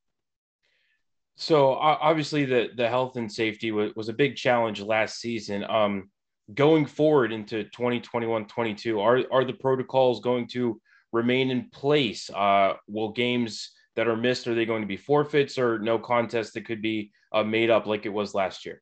So 1.36 1.74
obviously, 1.74 2.46
the 2.46 2.70
the 2.76 2.88
health 2.88 3.16
and 3.16 3.32
safety 3.32 3.72
was, 3.72 3.96
was 3.96 4.10
a 4.10 4.14
big 4.14 4.36
challenge 4.36 4.82
last 4.82 5.20
season. 5.20 5.64
Um, 5.68 6.10
going 6.54 6.86
forward 6.86 7.32
into 7.32 7.64
2021 7.64 8.46
22 8.46 9.00
are 9.00 9.24
are 9.32 9.46
the 9.46 9.54
protocols 9.54 10.20
going 10.20 10.48
to 10.48 10.82
remain 11.12 11.50
in 11.50 11.70
place 11.70 12.30
uh, 12.30 12.74
will 12.88 13.12
games 13.12 13.72
that 14.00 14.08
are 14.08 14.16
missed 14.16 14.48
are 14.48 14.56
they 14.56 14.66
going 14.66 14.82
to 14.82 14.88
be 14.88 14.96
forfeits 14.96 15.60
or 15.60 15.78
no 15.78 16.00
contest 16.00 16.54
that 16.54 16.64
could 16.64 16.82
be 16.82 17.12
uh, 17.34 17.44
made 17.44 17.70
up 17.70 17.86
like 17.86 18.06
it 18.06 18.14
was 18.14 18.34
last 18.34 18.66
year? 18.66 18.82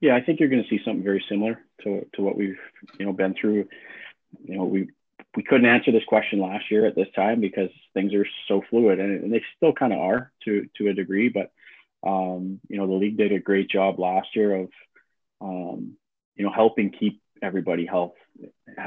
Yeah 0.00 0.16
i 0.16 0.20
think 0.20 0.40
you're 0.40 0.48
going 0.48 0.64
to 0.64 0.68
see 0.68 0.82
something 0.84 1.04
very 1.04 1.24
similar 1.28 1.60
to, 1.84 2.04
to 2.14 2.22
what 2.22 2.36
we've 2.36 2.58
you 2.98 3.06
know 3.06 3.12
been 3.12 3.34
through. 3.40 3.68
You 4.44 4.56
know 4.56 4.64
we 4.64 4.88
we 5.36 5.44
couldn't 5.44 5.66
answer 5.66 5.92
this 5.92 6.04
question 6.08 6.40
last 6.40 6.72
year 6.72 6.86
at 6.86 6.96
this 6.96 7.06
time 7.14 7.40
because 7.40 7.70
things 7.94 8.12
are 8.14 8.26
so 8.48 8.62
fluid 8.68 8.98
and, 8.98 9.22
and 9.22 9.32
they 9.32 9.42
still 9.56 9.72
kind 9.72 9.92
of 9.92 10.00
are 10.00 10.32
to 10.44 10.66
to 10.78 10.88
a 10.88 10.94
degree 10.94 11.28
but 11.28 11.52
um, 12.04 12.60
you 12.68 12.76
know 12.76 12.88
the 12.88 12.94
league 12.94 13.16
did 13.16 13.30
a 13.30 13.38
great 13.38 13.70
job 13.70 14.00
last 14.00 14.28
year 14.34 14.54
of 14.56 14.70
um, 15.40 15.96
you 16.34 16.44
know 16.44 16.52
helping 16.52 16.90
keep 16.90 17.22
everybody 17.42 17.86
health 17.86 18.14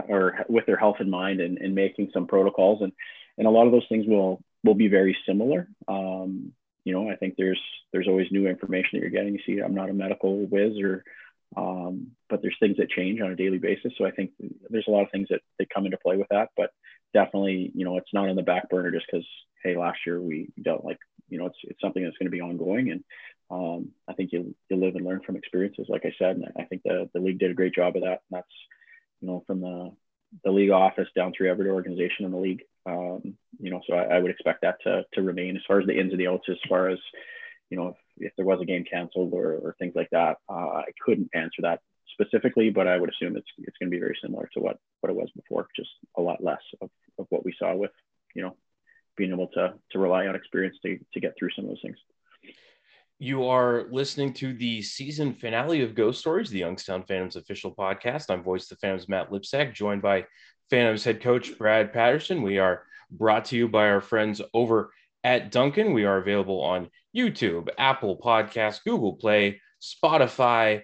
or 0.08 0.46
with 0.50 0.66
their 0.66 0.78
health 0.78 0.98
in 1.00 1.10
mind 1.10 1.40
and, 1.40 1.58
and 1.58 1.76
making 1.76 2.10
some 2.14 2.28
protocols. 2.28 2.82
And 2.82 2.92
and 3.38 3.48
a 3.48 3.52
lot 3.52 3.68
of 3.68 3.72
those 3.72 3.86
things 3.88 4.06
will 4.08 4.42
will 4.68 4.76
be 4.76 4.88
very 4.88 5.18
similar 5.28 5.68
um, 5.88 6.52
you 6.84 6.94
know 6.94 7.10
i 7.10 7.16
think 7.16 7.36
there's 7.38 7.62
there's 7.92 8.08
always 8.08 8.28
new 8.32 8.48
information 8.48 8.90
that 8.94 9.02
you're 9.02 9.10
getting 9.10 9.34
you 9.34 9.42
see 9.46 9.62
i'm 9.62 9.76
not 9.76 9.90
a 9.90 9.94
medical 9.94 10.46
whiz 10.46 10.80
or 10.82 11.04
um, 11.56 12.12
but 12.30 12.42
there's 12.42 12.58
things 12.60 12.78
that 12.78 12.90
change 12.90 13.22
on 13.22 13.32
a 13.32 13.36
daily 13.36 13.58
basis. 13.58 13.94
So 13.98 14.06
I 14.06 14.12
think 14.12 14.32
there's 14.70 14.88
a 14.88 14.92
lot 14.92 15.04
of 15.04 15.12
things 15.12 15.28
that, 15.30 15.42
that 15.60 15.70
come 15.70 15.86
into 15.86 15.98
play 15.98 16.18
with 16.18 16.28
that. 16.30 16.50
But 16.58 16.72
definitely, 17.14 17.72
you 17.74 17.86
know, 17.86 17.98
it's 17.98 18.14
not 18.14 18.28
on 18.28 18.36
the 18.36 18.42
back 18.42 18.70
burner 18.70 18.92
just 18.92 19.06
because 19.10 19.26
hey, 19.64 19.78
last 19.78 20.00
year 20.06 20.22
we 20.22 20.50
don't 20.62 20.84
like, 20.84 21.00
you 21.30 21.38
know, 21.38 21.46
it's 21.46 21.58
it's 21.64 21.82
something 21.82 22.04
that's 22.04 22.18
going 22.18 22.28
to 22.28 22.36
be 22.36 22.42
ongoing. 22.42 22.92
And 22.92 23.04
um, 23.50 23.90
I 24.08 24.14
think 24.14 24.32
you 24.34 24.56
you 24.70 24.78
live 24.78 24.96
and 24.96 25.06
learn 25.06 25.22
from 25.26 25.38
experiences, 25.38 25.88
like 25.90 26.06
I 26.06 26.14
said. 26.20 26.36
And 26.36 26.46
I 26.60 26.64
think 26.64 26.84
the 26.84 27.10
the 27.14 27.20
league 27.20 27.40
did 27.40 27.52
a 27.52 27.56
great 27.56 27.74
job 27.74 27.96
of 27.96 28.04
that. 28.04 28.22
And 28.30 28.40
that's 28.40 28.48
you 29.22 29.28
know 29.28 29.44
from 29.48 29.62
the 29.62 29.92
the 30.44 30.52
league 30.52 30.72
office 30.72 31.08
down 31.16 31.32
through 31.36 31.50
every 31.50 31.70
organization 31.70 32.26
in 32.26 32.32
the 32.32 32.38
league. 32.38 32.64
Um, 32.88 33.36
you 33.60 33.70
know, 33.70 33.82
so 33.88 33.96
I, 33.96 34.16
I 34.16 34.20
would 34.20 34.32
expect 34.32 34.62
that 34.62 34.78
to 34.84 35.04
to 35.14 35.22
remain 35.22 35.58
as 35.58 35.64
far 35.68 35.80
as 35.80 35.86
the 35.86 36.00
ins 36.00 36.12
and 36.12 36.20
the 36.20 36.28
outs, 36.28 36.48
as 36.50 36.58
far 36.70 36.90
as 36.90 37.00
you 37.70 37.78
know, 37.78 37.90
if, 37.90 38.28
if 38.28 38.34
there 38.38 38.46
was 38.46 38.62
a 38.62 38.66
game 38.66 38.86
canceled 38.90 39.34
or, 39.34 39.56
or 39.56 39.76
things 39.78 39.94
like 39.96 40.10
that. 40.12 40.38
Uh, 40.50 40.54
I 40.54 40.86
couldn't 41.06 41.30
answer 41.34 41.62
that 41.64 41.82
specifically, 42.14 42.70
but 42.70 42.88
I 42.88 42.98
would 42.98 43.10
assume 43.10 43.36
it's 43.36 43.48
it's 43.60 43.78
going 43.78 43.92
to 43.92 43.96
be 43.96 44.00
very 44.00 44.18
similar 44.22 44.50
to 44.54 44.60
what 44.60 44.78
what 45.02 45.10
it 45.10 45.16
was 45.16 45.30
before, 45.36 45.68
just 45.76 45.90
a 46.18 46.22
lot 46.22 46.44
less 46.44 46.62
of, 46.82 46.90
of 47.20 47.26
what 47.30 47.46
we 47.46 47.54
saw 47.60 47.76
with 47.76 47.92
you 48.36 48.42
know 48.42 48.56
being 49.18 49.32
able 49.32 49.48
to 49.50 49.74
to 49.92 50.00
rely 50.00 50.28
on 50.28 50.36
experience 50.36 50.78
to 50.84 50.98
to 51.14 51.20
get 51.20 51.34
through 51.38 51.50
some 51.56 51.66
of 51.66 51.72
those 51.72 51.82
things. 51.82 51.98
You 53.20 53.46
are 53.46 53.88
listening 53.90 54.34
to 54.34 54.54
the 54.54 54.82
season 54.84 55.34
finale 55.34 55.82
of 55.82 55.96
Ghost 55.96 56.20
Stories, 56.20 56.52
the 56.52 56.60
Youngstown 56.60 57.04
Phantoms 57.04 57.36
official 57.36 57.74
podcast. 57.74 58.30
I'm 58.30 58.44
voice 58.44 58.68
the 58.68 58.76
Phantoms 58.76 59.10
Matt 59.10 59.32
Lipsack, 59.32 59.74
joined 59.74 60.04
by 60.04 60.26
Phantoms 60.70 61.04
head 61.04 61.22
coach 61.22 61.58
Brad 61.58 61.94
Patterson. 61.94 62.42
We 62.42 62.60
are 62.60 62.84
brought 63.10 63.46
to 63.46 63.56
you 63.56 63.68
by 63.68 63.90
our 63.90 64.02
friends 64.02 64.42
over 64.54 64.92
at 65.24 65.52
Duncan. 65.52 65.94
We 65.94 66.06
are 66.06 66.18
available 66.18 66.62
on 66.62 66.90
YouTube, 67.16 67.70
Apple 67.78 68.18
Podcasts, 68.18 68.84
Google 68.84 69.14
Play, 69.14 69.62
Spotify, 69.82 70.84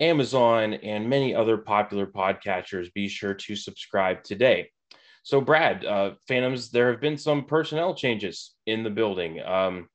Amazon, 0.00 0.74
and 0.74 1.08
many 1.08 1.34
other 1.34 1.58
popular 1.58 2.06
podcatchers. 2.06 2.92
Be 2.92 3.08
sure 3.08 3.34
to 3.34 3.56
subscribe 3.56 4.22
today. 4.22 4.70
So, 5.22 5.40
Brad, 5.40 5.84
uh, 5.84 6.12
Phantoms, 6.26 6.70
there 6.70 6.90
have 6.90 7.00
been 7.00 7.18
some 7.18 7.44
personnel 7.44 7.94
changes 7.94 8.54
in 8.66 8.82
the 8.82 8.90
building. 8.90 9.40
Um, 9.42 9.88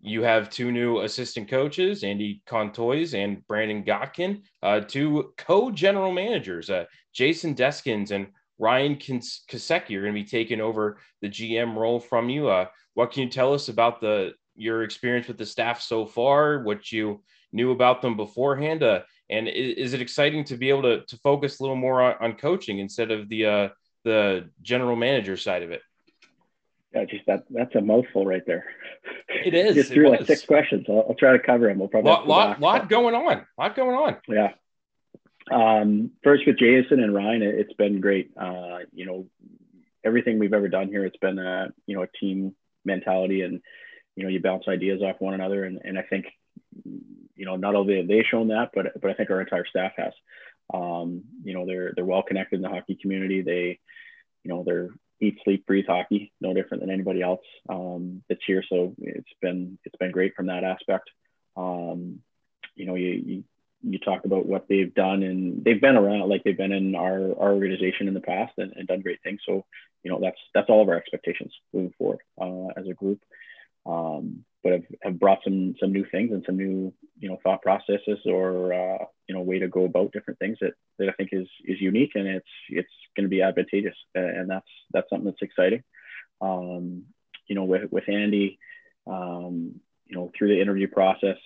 you 0.00 0.22
have 0.22 0.48
two 0.48 0.72
new 0.72 1.00
assistant 1.00 1.48
coaches, 1.48 2.04
Andy 2.04 2.42
Contois 2.46 3.12
and 3.12 3.46
Brandon 3.46 3.84
Gotkin, 3.84 4.42
uh, 4.62 4.80
two 4.80 5.34
co 5.36 5.70
general 5.70 6.12
managers, 6.12 6.70
uh, 6.70 6.84
Jason 7.12 7.54
Deskins 7.54 8.10
and 8.10 8.28
Ryan 8.60 8.96
Kasecki 8.96 9.96
are 9.96 10.02
going 10.02 10.14
to 10.14 10.20
be 10.20 10.24
taking 10.24 10.60
over 10.60 10.98
the 11.22 11.28
GM 11.28 11.74
role 11.74 11.98
from 11.98 12.28
you. 12.28 12.48
Uh, 12.48 12.66
what 12.92 13.10
can 13.10 13.22
you 13.22 13.30
tell 13.30 13.54
us 13.54 13.68
about 13.68 14.00
the 14.00 14.34
your 14.54 14.82
experience 14.82 15.26
with 15.26 15.38
the 15.38 15.46
staff 15.46 15.80
so 15.80 16.04
far? 16.04 16.62
What 16.62 16.92
you 16.92 17.22
knew 17.52 17.70
about 17.70 18.02
them 18.02 18.16
beforehand? 18.16 18.82
Uh, 18.82 19.00
and 19.30 19.48
is, 19.48 19.76
is, 19.76 19.94
it 19.94 20.02
exciting 20.02 20.44
to 20.44 20.56
be 20.56 20.68
able 20.68 20.82
to, 20.82 21.04
to 21.06 21.16
focus 21.18 21.58
a 21.58 21.62
little 21.62 21.76
more 21.76 22.02
on, 22.02 22.14
on 22.20 22.34
coaching 22.34 22.80
instead 22.80 23.10
of 23.10 23.30
the 23.30 23.46
uh, 23.46 23.68
the 24.04 24.50
general 24.60 24.94
manager 24.94 25.38
side 25.38 25.62
of 25.62 25.70
it? 25.70 25.80
Yeah, 26.94 27.06
just 27.06 27.24
that 27.26 27.44
that's 27.48 27.74
a 27.76 27.80
mouthful 27.80 28.26
right 28.26 28.42
there. 28.46 28.64
It 29.42 29.54
is. 29.54 29.74
just 29.74 29.92
threw 29.92 30.10
like 30.10 30.26
six 30.26 30.44
questions. 30.44 30.84
I'll, 30.86 31.06
I'll, 31.08 31.14
try 31.14 31.32
to 31.32 31.38
cover 31.38 31.68
them. 31.68 31.78
We'll 31.78 31.88
probably 31.88 32.10
lot 32.10 32.28
lot, 32.28 32.60
lot 32.60 32.88
going 32.90 33.14
on. 33.14 33.46
Lot 33.56 33.74
going 33.74 33.96
on. 33.96 34.16
Yeah. 34.28 34.52
Um, 35.50 36.12
first 36.22 36.44
with 36.46 36.58
Jason 36.58 37.00
and 37.00 37.14
Ryan, 37.14 37.42
it, 37.42 37.56
has 37.56 37.76
been 37.76 38.00
great. 38.00 38.30
Uh, 38.40 38.80
you 38.92 39.06
know, 39.06 39.26
everything 40.04 40.38
we've 40.38 40.54
ever 40.54 40.68
done 40.68 40.88
here, 40.88 41.04
it's 41.04 41.16
been 41.16 41.38
a 41.38 41.68
you 41.86 41.96
know 41.96 42.02
a 42.02 42.18
team 42.20 42.54
mentality, 42.84 43.42
and 43.42 43.60
you 44.16 44.22
know 44.22 44.28
you 44.28 44.40
bounce 44.40 44.64
ideas 44.68 45.02
off 45.02 45.16
one 45.20 45.34
another, 45.34 45.64
and 45.64 45.80
and 45.84 45.98
I 45.98 46.02
think 46.02 46.26
you 46.84 47.46
know 47.46 47.56
not 47.56 47.74
only 47.74 47.96
have 47.98 48.08
they 48.08 48.24
shown 48.30 48.48
that, 48.48 48.70
but 48.74 49.00
but 49.00 49.10
I 49.10 49.14
think 49.14 49.30
our 49.30 49.40
entire 49.40 49.66
staff 49.66 49.92
has. 49.96 50.12
Um, 50.72 51.24
you 51.42 51.54
know, 51.54 51.66
they're 51.66 51.92
they're 51.94 52.04
well 52.04 52.22
connected 52.22 52.56
in 52.56 52.62
the 52.62 52.68
hockey 52.68 52.96
community. 53.00 53.42
They, 53.42 53.80
you 54.44 54.48
know, 54.48 54.62
they're 54.64 54.90
eat, 55.20 55.38
sleep, 55.44 55.66
breathe 55.66 55.86
hockey, 55.86 56.32
no 56.40 56.54
different 56.54 56.82
than 56.82 56.90
anybody 56.90 57.22
else 57.22 57.44
um, 57.68 58.22
that's 58.28 58.40
here. 58.46 58.62
So 58.68 58.94
it's 58.98 59.28
been 59.40 59.78
it's 59.84 59.96
been 59.96 60.12
great 60.12 60.34
from 60.34 60.46
that 60.46 60.64
aspect. 60.64 61.10
Um, 61.56 62.20
you 62.74 62.86
know, 62.86 62.94
you, 62.94 63.08
you 63.08 63.44
you 63.82 63.98
talk 63.98 64.24
about 64.24 64.46
what 64.46 64.66
they've 64.68 64.94
done 64.94 65.22
and 65.22 65.64
they've 65.64 65.80
been 65.80 65.96
around 65.96 66.28
like 66.28 66.44
they've 66.44 66.56
been 66.56 66.72
in 66.72 66.94
our, 66.94 67.30
our 67.38 67.52
organization 67.52 68.08
in 68.08 68.14
the 68.14 68.20
past 68.20 68.52
and, 68.58 68.72
and 68.76 68.86
done 68.86 69.00
great 69.00 69.22
things. 69.22 69.40
So, 69.46 69.64
you 70.02 70.10
know, 70.10 70.18
that's 70.20 70.38
that's 70.54 70.68
all 70.68 70.82
of 70.82 70.88
our 70.88 70.96
expectations 70.96 71.52
moving 71.72 71.94
forward 71.96 72.20
uh, 72.40 72.68
as 72.76 72.86
a 72.88 72.94
group. 72.94 73.20
Um, 73.86 74.44
but 74.62 74.72
have, 74.72 74.82
have 75.02 75.18
brought 75.18 75.38
some 75.42 75.74
some 75.80 75.92
new 75.92 76.04
things 76.10 76.32
and 76.32 76.42
some 76.44 76.58
new 76.58 76.92
you 77.18 77.28
know 77.28 77.38
thought 77.42 77.62
processes 77.62 78.18
or 78.26 78.74
uh, 78.74 79.04
you 79.26 79.34
know 79.34 79.40
way 79.40 79.58
to 79.58 79.68
go 79.68 79.84
about 79.84 80.12
different 80.12 80.38
things 80.38 80.58
that, 80.60 80.74
that 80.98 81.08
I 81.08 81.12
think 81.12 81.30
is 81.32 81.48
is 81.64 81.80
unique 81.80 82.12
and 82.14 82.26
it's 82.26 82.46
it's 82.68 82.92
going 83.16 83.24
to 83.24 83.30
be 83.30 83.42
advantageous 83.42 83.96
and 84.14 84.50
that's 84.50 84.68
that's 84.92 85.08
something 85.08 85.26
that's 85.26 85.42
exciting. 85.42 85.82
Um, 86.42 87.04
you 87.46 87.54
know 87.54 87.64
with 87.64 87.90
with 87.90 88.08
Andy, 88.08 88.58
um, 89.06 89.80
you 90.10 90.16
know 90.16 90.30
through 90.36 90.48
the 90.48 90.60
interview 90.60 90.88
process, 90.88 91.38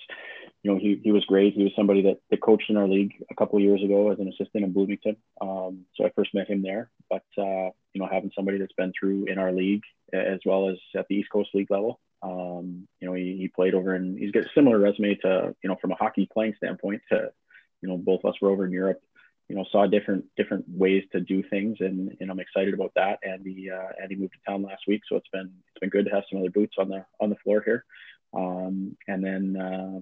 you 0.63 0.73
know 0.73 0.79
he, 0.79 1.01
he 1.03 1.13
was 1.13 1.25
great. 1.27 1.55
He 1.55 1.65
was 1.65 1.73
somebody 1.77 2.03
that, 2.03 2.19
that 2.31 2.41
coached 2.41 2.71
in 2.71 2.77
our 2.77 2.89
league 2.89 3.13
a 3.31 3.35
couple 3.35 3.59
of 3.59 3.65
years 3.65 3.83
ago 3.83 4.11
as 4.11 4.19
an 4.19 4.29
assistant 4.29 4.65
in 4.65 4.73
Bloomington. 4.73 5.17
Um, 5.41 5.85
so 5.95 6.05
I 6.05 6.11
first 6.17 6.35
met 6.35 6.49
him 6.49 6.63
there, 6.63 6.91
but 7.11 7.25
uh, 7.39 7.71
you 7.93 8.01
know 8.01 8.09
having 8.11 8.33
somebody 8.35 8.59
that's 8.59 8.73
been 8.73 8.93
through 8.99 9.27
in 9.27 9.39
our 9.39 9.53
league 9.53 9.83
as 10.13 10.41
well 10.45 10.69
as 10.69 10.77
at 10.97 11.07
the 11.09 11.17
East 11.17 11.31
Coast 11.31 11.51
League 11.55 11.71
level 11.71 12.01
um, 12.25 12.89
you 13.01 13.09
know, 13.09 13.15
he, 13.15 13.37
he 13.39 13.49
played 13.49 13.75
over 13.75 13.95
and 13.95 14.19
he's 14.19 14.33
got 14.33 14.45
a 14.45 14.51
similar 14.55 14.79
resume 14.79 15.15
to, 15.17 15.55
you 15.63 15.69
know, 15.69 15.77
from 15.81 15.93
a 15.93 15.97
hockey 15.97 16.29
playing 16.33 16.55
standpoint 16.57 17.03
to, 17.11 17.31
you 17.83 17.89
know, 17.89 17.99
both 17.99 18.25
us 18.25 18.35
were 18.41 18.51
over 18.51 18.65
in 18.65 18.73
Europe, 18.73 19.03
you 19.49 19.55
know, 19.55 19.67
saw 19.71 19.87
different, 19.87 20.25
different 20.37 20.65
ways 20.67 21.05
to 21.13 21.21
do 21.21 21.43
things. 21.43 21.77
And, 21.81 22.17
and 22.21 22.31
I'm 22.31 22.41
excited 22.41 22.73
about 22.73 22.93
that. 22.97 23.19
And 23.23 23.47
he, 23.47 23.71
uh, 23.71 23.93
and 24.01 24.11
he 24.11 24.17
moved 24.17 24.33
to 24.33 24.51
town 24.51 24.63
last 24.63 24.85
week. 24.89 25.03
So 25.07 25.17
it's 25.17 25.29
been, 25.33 25.53
it's 25.69 25.81
been 25.81 25.91
good 25.91 26.07
to 26.07 26.13
have 26.13 26.25
some 26.31 26.41
other 26.41 26.51
boots 26.51 26.77
on 26.79 26.89
the, 26.89 27.05
on 27.21 27.29
the 27.29 27.37
floor 27.45 27.63
here. 27.63 27.85
Um, 28.35 28.97
and 29.07 29.25
then, 29.25 29.57
uh, 29.57 30.01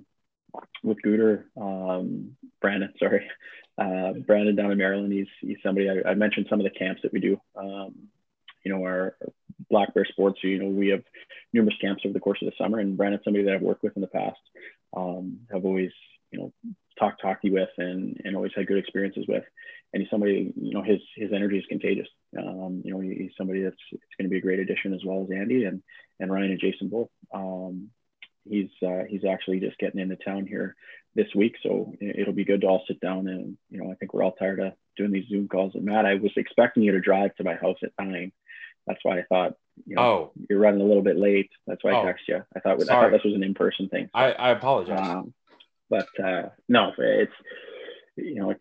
with 0.82 0.98
Gooter, 1.04 1.44
um, 1.60 2.36
Brandon, 2.60 2.92
sorry, 2.98 3.28
uh, 3.78 4.12
Brandon 4.26 4.56
down 4.56 4.72
in 4.72 4.78
Maryland. 4.78 5.12
He's, 5.12 5.26
he's 5.40 5.58
somebody 5.62 5.88
I, 5.88 6.10
I, 6.10 6.14
mentioned 6.14 6.46
some 6.48 6.60
of 6.60 6.64
the 6.64 6.78
camps 6.78 7.02
that 7.02 7.12
we 7.12 7.20
do. 7.20 7.40
Um, 7.56 7.94
you 8.64 8.72
know, 8.72 8.82
our, 8.84 9.16
Black 9.70 9.94
Bear 9.94 10.04
Sports, 10.04 10.40
you 10.42 10.58
know, 10.58 10.68
we 10.68 10.88
have 10.88 11.02
numerous 11.52 11.76
camps 11.80 12.02
over 12.04 12.12
the 12.12 12.20
course 12.20 12.38
of 12.42 12.46
the 12.46 12.62
summer, 12.62 12.78
and 12.78 12.96
Brandon's 12.96 13.24
somebody 13.24 13.44
that 13.44 13.54
I've 13.54 13.62
worked 13.62 13.82
with 13.82 13.96
in 13.96 14.02
the 14.02 14.08
past. 14.08 14.40
Um, 14.94 15.40
have 15.50 15.64
always, 15.64 15.90
you 16.30 16.38
know, 16.38 16.52
talked 16.98 17.22
hockey 17.22 17.50
with 17.50 17.70
and, 17.78 18.20
and 18.24 18.36
always 18.36 18.52
had 18.54 18.66
good 18.66 18.78
experiences 18.78 19.24
with. 19.26 19.44
And 19.92 20.02
he's 20.02 20.10
somebody, 20.10 20.52
you 20.56 20.74
know, 20.74 20.82
his 20.82 21.00
his 21.16 21.32
energy 21.32 21.58
is 21.58 21.66
contagious. 21.68 22.08
Um, 22.38 22.82
you 22.84 22.92
know, 22.92 23.00
he's 23.00 23.32
somebody 23.36 23.62
that's 23.62 23.76
it's 23.90 24.02
going 24.18 24.24
to 24.24 24.30
be 24.30 24.38
a 24.38 24.42
great 24.42 24.58
addition 24.58 24.94
as 24.94 25.04
well 25.04 25.22
as 25.22 25.30
Andy 25.30 25.64
and 25.64 25.82
and 26.20 26.30
Ryan 26.30 26.52
and 26.52 26.60
Jason 26.60 26.88
both. 26.88 27.08
Um, 27.32 27.90
he's 28.49 28.70
uh, 28.84 29.04
he's 29.08 29.25
actually 29.25 29.61
just 29.61 29.78
getting 29.78 30.00
into 30.00 30.16
town 30.16 30.46
here 30.46 30.76
this 31.14 31.28
week, 31.34 31.56
so 31.62 31.92
it'll 32.00 32.32
be 32.32 32.44
good 32.44 32.62
to 32.62 32.66
all 32.66 32.84
sit 32.88 33.00
down 33.00 33.28
and 33.28 33.56
you 33.70 33.78
know 33.82 33.90
I 33.90 33.94
think 33.94 34.12
we're 34.14 34.22
all 34.22 34.32
tired 34.32 34.61
of 34.61 34.72
doing 34.96 35.12
these 35.12 35.28
Zoom 35.28 35.49
calls. 35.49 35.75
And 35.75 35.84
Matt, 35.84 36.06
I 36.06 36.14
was 36.14 36.32
expecting 36.37 36.82
you 36.82 36.92
to 36.92 37.00
drive 37.00 37.34
to 37.37 37.44
my 37.44 37.54
house 37.54 37.78
at 37.82 37.92
nine, 37.99 38.32
that's 38.87 39.00
why 39.02 39.18
I 39.18 39.22
thought, 39.28 39.54
you 39.87 39.96
know, 39.96 40.02
oh. 40.02 40.32
you're 40.49 40.58
running 40.58 40.80
a 40.80 40.84
little 40.84 41.02
bit 41.02 41.16
late. 41.16 41.50
That's 41.66 41.82
why 41.82 41.92
I 41.92 42.00
oh. 42.00 42.04
texted 42.04 42.28
you. 42.28 42.44
I 42.54 42.61
thought, 42.61 42.82
I 42.82 42.84
thought 42.84 43.12
this 43.12 43.25
was 43.25 43.34
an 43.34 43.44
in-person 43.44 43.88
thing. 43.88 44.06
So, 44.06 44.18
I, 44.18 44.30
I 44.32 44.50
apologize. 44.50 45.08
Um, 45.08 45.34
but 45.88 46.08
uh, 46.22 46.49
no, 46.68 46.92
it's, 46.99 47.32
you 48.16 48.35
know, 48.35 48.54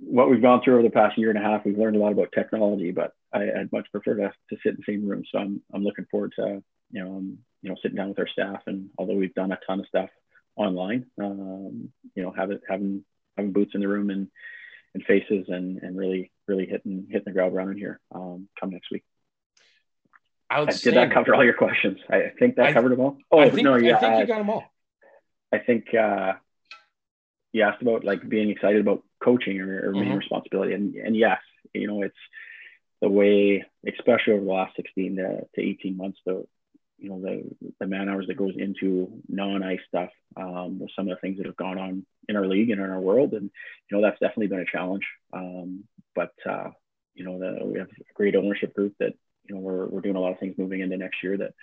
what 0.00 0.28
we've 0.30 0.42
gone 0.42 0.62
through 0.62 0.74
over 0.74 0.82
the 0.82 0.90
past 0.90 1.18
year 1.18 1.30
and 1.30 1.38
a 1.38 1.42
half. 1.42 1.64
We've 1.64 1.78
learned 1.78 1.96
a 1.96 2.00
lot 2.00 2.12
about 2.12 2.32
technology, 2.32 2.90
but 2.90 3.12
I, 3.32 3.44
would 3.56 3.72
much 3.72 3.86
prefer 3.92 4.14
to, 4.16 4.32
to 4.50 4.56
sit 4.62 4.70
in 4.70 4.76
the 4.76 4.92
same 4.92 5.08
room. 5.08 5.24
So 5.30 5.38
I'm, 5.38 5.62
I'm 5.72 5.84
looking 5.84 6.06
forward 6.10 6.32
to, 6.38 6.62
you 6.90 7.04
know, 7.04 7.16
um, 7.16 7.38
you 7.62 7.70
know, 7.70 7.76
sitting 7.82 7.96
down 7.96 8.08
with 8.08 8.18
our 8.18 8.28
staff. 8.28 8.62
And 8.66 8.90
although 8.98 9.14
we've 9.14 9.34
done 9.34 9.52
a 9.52 9.58
ton 9.66 9.80
of 9.80 9.86
stuff 9.86 10.10
online, 10.56 11.06
um, 11.20 11.92
you 12.14 12.22
know, 12.22 12.32
have 12.32 12.50
it, 12.50 12.62
having, 12.68 13.04
having 13.36 13.52
boots 13.52 13.72
in 13.74 13.80
the 13.80 13.88
room 13.88 14.10
and, 14.10 14.28
and 14.94 15.04
faces 15.04 15.46
and, 15.48 15.78
and 15.82 15.96
really, 15.96 16.32
really 16.48 16.66
hitting, 16.66 17.06
hitting 17.08 17.24
the 17.26 17.32
ground 17.32 17.54
running 17.54 17.78
here 17.78 18.00
um, 18.14 18.48
come 18.58 18.70
next 18.70 18.90
week. 18.90 19.04
Did 20.92 20.94
that 20.94 21.12
cover 21.12 21.34
all 21.34 21.44
your 21.44 21.54
questions? 21.54 21.98
I 22.08 22.32
think 22.38 22.56
that 22.56 22.66
I, 22.66 22.72
covered 22.72 22.92
them 22.92 23.00
all. 23.00 23.18
Oh 23.30 23.40
I 23.40 23.50
think, 23.50 23.64
no, 23.64 23.76
yeah, 23.76 23.96
I 23.96 24.00
think 24.00 24.20
you 24.20 24.26
got 24.26 24.38
them 24.38 24.50
all. 24.50 24.64
I 25.52 25.58
think 25.58 25.92
uh, 25.92 26.34
you 27.56 27.62
asked 27.62 27.80
about 27.80 28.04
like 28.04 28.28
being 28.28 28.50
excited 28.50 28.82
about 28.82 29.02
coaching 29.24 29.58
or, 29.60 29.88
or 29.88 29.92
mm-hmm. 29.92 30.00
main 30.00 30.18
responsibility, 30.18 30.74
and 30.74 30.94
and 30.94 31.16
yes, 31.16 31.38
you 31.72 31.86
know 31.86 32.02
it's 32.02 32.14
the 33.00 33.08
way, 33.08 33.64
especially 33.86 34.34
over 34.34 34.44
the 34.44 34.50
last 34.50 34.76
16 34.76 35.16
to, 35.16 35.46
to 35.54 35.60
18 35.60 35.96
months, 35.96 36.18
the 36.26 36.46
you 36.98 37.08
know 37.08 37.20
the 37.20 37.44
the 37.80 37.86
man 37.86 38.10
hours 38.10 38.26
that 38.26 38.36
goes 38.36 38.54
into 38.58 39.22
non-ice 39.28 39.80
stuff 39.88 40.10
um, 40.36 40.78
with 40.78 40.90
some 40.94 41.08
of 41.08 41.16
the 41.16 41.20
things 41.20 41.38
that 41.38 41.46
have 41.46 41.56
gone 41.56 41.78
on 41.78 42.04
in 42.28 42.36
our 42.36 42.46
league 42.46 42.70
and 42.70 42.80
in 42.80 42.90
our 42.90 43.00
world, 43.00 43.32
and 43.32 43.50
you 43.90 43.96
know 43.96 44.02
that's 44.02 44.20
definitely 44.20 44.48
been 44.48 44.60
a 44.60 44.70
challenge. 44.70 45.06
Um, 45.32 45.84
but 46.14 46.32
uh, 46.48 46.68
you 47.14 47.24
know 47.24 47.38
the, 47.38 47.64
we 47.64 47.78
have 47.78 47.88
a 47.88 48.12
great 48.14 48.36
ownership 48.36 48.74
group 48.74 48.94
that 49.00 49.14
you 49.48 49.54
know 49.54 49.62
we're, 49.62 49.86
we're 49.86 50.02
doing 50.02 50.16
a 50.16 50.20
lot 50.20 50.32
of 50.32 50.38
things 50.38 50.58
moving 50.58 50.80
into 50.80 50.98
next 50.98 51.22
year 51.22 51.38
that 51.38 51.54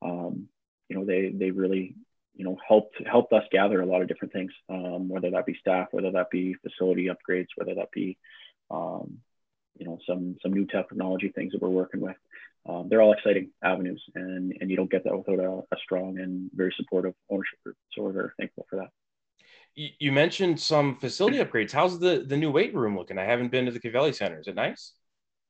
um, 0.00 0.48
you 0.88 0.96
know 0.96 1.04
they 1.04 1.30
they 1.34 1.50
really 1.50 1.96
you 2.40 2.46
know 2.46 2.56
helped 2.66 2.96
helped 3.06 3.32
us 3.34 3.44
gather 3.52 3.82
a 3.82 3.86
lot 3.86 4.00
of 4.00 4.08
different 4.08 4.32
things 4.32 4.50
um, 4.70 5.10
whether 5.10 5.30
that 5.30 5.44
be 5.44 5.56
staff 5.60 5.88
whether 5.90 6.10
that 6.10 6.30
be 6.30 6.54
facility 6.66 7.08
upgrades 7.14 7.48
whether 7.56 7.74
that 7.74 7.90
be 7.92 8.16
um, 8.70 9.18
you 9.80 9.86
know 9.86 9.98
some 10.06 10.36
some 10.42 10.52
new 10.52 10.66
technology 10.66 11.32
things 11.34 11.52
that 11.52 11.62
we're 11.62 11.68
working 11.68 12.00
with. 12.00 12.16
Um, 12.68 12.88
they're 12.88 13.00
all 13.00 13.12
exciting 13.12 13.50
avenues 13.64 14.02
and 14.14 14.54
and 14.60 14.70
you 14.70 14.76
don't 14.76 14.90
get 14.90 15.04
that 15.04 15.16
without 15.16 15.40
a, 15.40 15.74
a, 15.74 15.78
strong 15.82 16.18
and 16.18 16.50
very 16.54 16.72
supportive 16.76 17.14
ownership 17.30 17.58
group. 17.64 17.76
So 17.92 18.02
we're 18.02 18.12
very 18.12 18.30
thankful 18.38 18.66
for 18.68 18.76
that. 18.76 18.90
You 19.74 20.12
mentioned 20.12 20.60
some 20.60 20.96
facility 20.96 21.38
upgrades. 21.38 21.72
How's 21.72 21.98
the 21.98 22.24
the 22.26 22.36
new 22.36 22.50
weight 22.50 22.74
room 22.74 22.96
looking? 22.96 23.18
I 23.18 23.24
haven't 23.24 23.50
been 23.50 23.64
to 23.66 23.72
the 23.72 23.80
Covelli 23.80 24.14
center. 24.14 24.38
Is 24.38 24.46
it 24.46 24.54
nice 24.54 24.92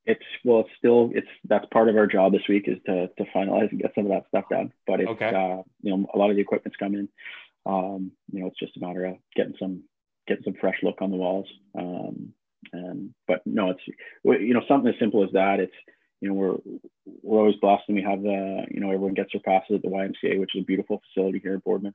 it's 0.06 0.24
well, 0.44 0.60
it's 0.60 0.70
still 0.78 1.10
it's 1.14 1.28
that's 1.48 1.66
part 1.72 1.88
of 1.88 1.96
our 1.96 2.06
job 2.06 2.32
this 2.32 2.48
week 2.48 2.64
is 2.66 2.78
to 2.86 3.08
to 3.08 3.24
finalize 3.34 3.70
and 3.70 3.80
get 3.80 3.92
some 3.94 4.06
of 4.06 4.10
that 4.10 4.28
stuff 4.28 4.44
done. 4.50 4.72
But 4.86 5.00
it's 5.00 5.10
okay. 5.10 5.28
uh, 5.28 5.62
you 5.82 5.96
know 5.96 6.06
a 6.12 6.18
lot 6.18 6.30
of 6.30 6.36
the 6.36 6.42
equipment's 6.42 6.76
coming. 6.76 7.08
Um, 7.66 8.12
you 8.32 8.40
know, 8.40 8.46
it's 8.46 8.58
just 8.58 8.76
a 8.76 8.80
matter 8.80 9.04
of 9.04 9.16
getting 9.36 9.54
some 9.58 9.84
getting 10.26 10.44
some 10.44 10.54
fresh 10.60 10.78
look 10.82 11.02
on 11.02 11.10
the 11.10 11.16
walls. 11.16 11.46
Um, 11.78 12.32
and 12.72 13.14
but 13.26 13.42
no, 13.46 13.70
it's 13.70 13.82
you 14.24 14.54
know 14.54 14.62
something 14.68 14.92
as 14.92 14.98
simple 14.98 15.24
as 15.24 15.30
that. 15.32 15.60
It's 15.60 15.74
you 16.20 16.28
know 16.28 16.34
we're 16.34 16.56
we're 17.22 17.40
always 17.40 17.56
blessed 17.56 17.84
and 17.88 17.96
we 17.96 18.02
have 18.02 18.22
the 18.22 18.66
you 18.70 18.80
know 18.80 18.90
everyone 18.90 19.14
gets 19.14 19.32
their 19.32 19.42
passes 19.42 19.76
at 19.76 19.82
the 19.82 19.88
YMCA, 19.88 20.38
which 20.40 20.54
is 20.54 20.62
a 20.62 20.66
beautiful 20.66 21.02
facility 21.12 21.40
here 21.42 21.54
in 21.54 21.60
Boardman. 21.60 21.94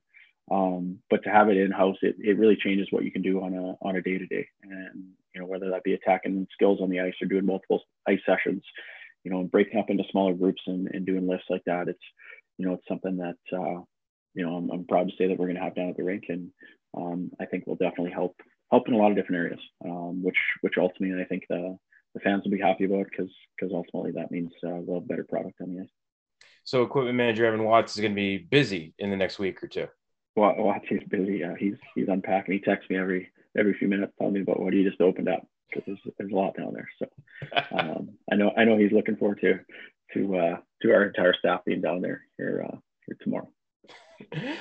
Um, 0.52 1.00
but 1.10 1.24
to 1.24 1.30
have 1.30 1.50
it 1.50 1.58
in 1.58 1.72
house, 1.72 1.98
it, 2.02 2.16
it 2.20 2.38
really 2.38 2.56
changes 2.56 2.88
what 2.92 3.04
you 3.04 3.12
can 3.12 3.24
do 3.24 3.42
on 3.42 3.54
a 3.54 3.76
on 3.86 3.96
a 3.96 4.02
day 4.02 4.18
to 4.18 4.28
day, 4.28 4.48
and 4.64 5.06
you 5.34 5.42
know 5.42 5.48
whether 5.48 5.72
that 5.72 5.84
be 5.84 5.94
attacking 5.94 6.48
skills 6.54 6.80
on 6.82 6.90
the 6.90 7.00
ice 7.00 7.16
or 7.22 7.28
doing 7.28 7.46
multiple 7.46 7.82
ice 8.08 8.20
sessions, 8.26 8.64
you 9.24 9.32
know, 9.32 9.40
and 9.40 9.52
breaking 9.52 9.80
up 9.80 9.90
into 9.90 10.04
smaller 10.12 10.34
groups 10.34 10.62
and, 10.68 10.88
and 10.94 11.06
doing 11.06 11.28
lifts 11.28 11.48
like 11.50 11.64
that. 11.66 11.88
It's 11.88 12.04
you 12.58 12.68
know 12.68 12.74
it's 12.74 12.88
something 12.88 13.18
that 13.18 13.38
uh, 13.52 13.82
you 14.36 14.46
know 14.46 14.56
I'm, 14.56 14.70
I'm 14.70 14.86
proud 14.86 15.10
to 15.10 15.16
say 15.18 15.28
that 15.28 15.38
we're 15.38 15.48
going 15.48 15.58
to 15.58 15.64
have 15.64 15.76
down 15.76 15.90
at 15.90 15.98
the 15.98 16.04
rink, 16.04 16.26
and 16.30 16.52
um, 16.96 17.32
I 17.40 17.46
think 17.46 17.66
will 17.66 17.76
definitely 17.76 18.12
help 18.12 18.36
help 18.70 18.88
in 18.88 18.94
a 18.94 18.98
lot 18.98 19.10
of 19.10 19.18
different 19.18 19.40
areas, 19.40 19.60
um, 19.84 20.24
which 20.24 20.38
which 20.62 20.76
ultimately 20.78 21.20
I 21.20 21.26
think 21.26 21.46
the 21.50 21.76
the 22.14 22.20
fans 22.20 22.44
will 22.44 22.52
be 22.52 22.60
happy 22.60 22.86
about 22.86 23.08
because 23.10 23.32
because 23.58 23.74
ultimately 23.74 24.12
that 24.12 24.30
means 24.30 24.52
uh, 24.64 24.78
we'll 24.78 25.00
have 25.00 25.08
better 25.08 25.26
product 25.26 25.60
on 25.62 25.74
the 25.74 25.82
ice. 25.82 25.90
So 26.64 26.84
equipment 26.84 27.18
manager 27.18 27.46
Evan 27.46 27.64
Watts 27.64 27.96
is 27.96 28.02
going 28.02 28.14
to 28.14 28.16
be 28.16 28.38
busy 28.38 28.94
in 29.00 29.10
the 29.10 29.18
next 29.18 29.40
week 29.40 29.64
or 29.64 29.68
two. 29.68 29.88
Watts 30.36 30.86
is 30.92 31.02
busy. 31.10 31.44
Uh, 31.44 31.56
he's 31.58 31.76
he's 31.94 32.08
unpacking. 32.08 32.54
He 32.54 32.60
texts 32.60 32.90
me 32.90 32.98
every 32.98 33.32
every 33.58 33.74
few 33.74 33.88
minutes 33.88 34.14
telling 34.18 34.34
me 34.34 34.42
about 34.42 34.60
what 34.60 34.74
he 34.74 34.84
just 34.84 35.02
opened 35.02 35.30
up. 35.30 35.48
because 35.70 35.84
there's, 35.86 36.16
there's 36.18 36.32
a 36.32 36.36
lot 36.36 36.58
down 36.58 36.74
there. 36.74 36.90
So 37.00 37.08
um, 37.78 38.10
I 38.32 38.36
know 38.36 38.52
I 38.58 38.66
know 38.66 38.78
he's 38.78 38.92
looking 38.92 39.16
forward 39.16 39.40
to 39.42 39.60
to 40.14 40.38
uh, 40.38 40.58
to 40.82 40.94
our 40.94 41.06
entire 41.06 41.34
staff 41.34 41.62
being 41.66 41.82
down 41.82 42.02
there 42.02 42.22
here 42.38 42.66
uh, 42.68 42.78
here 43.08 43.18
tomorrow. 43.22 43.50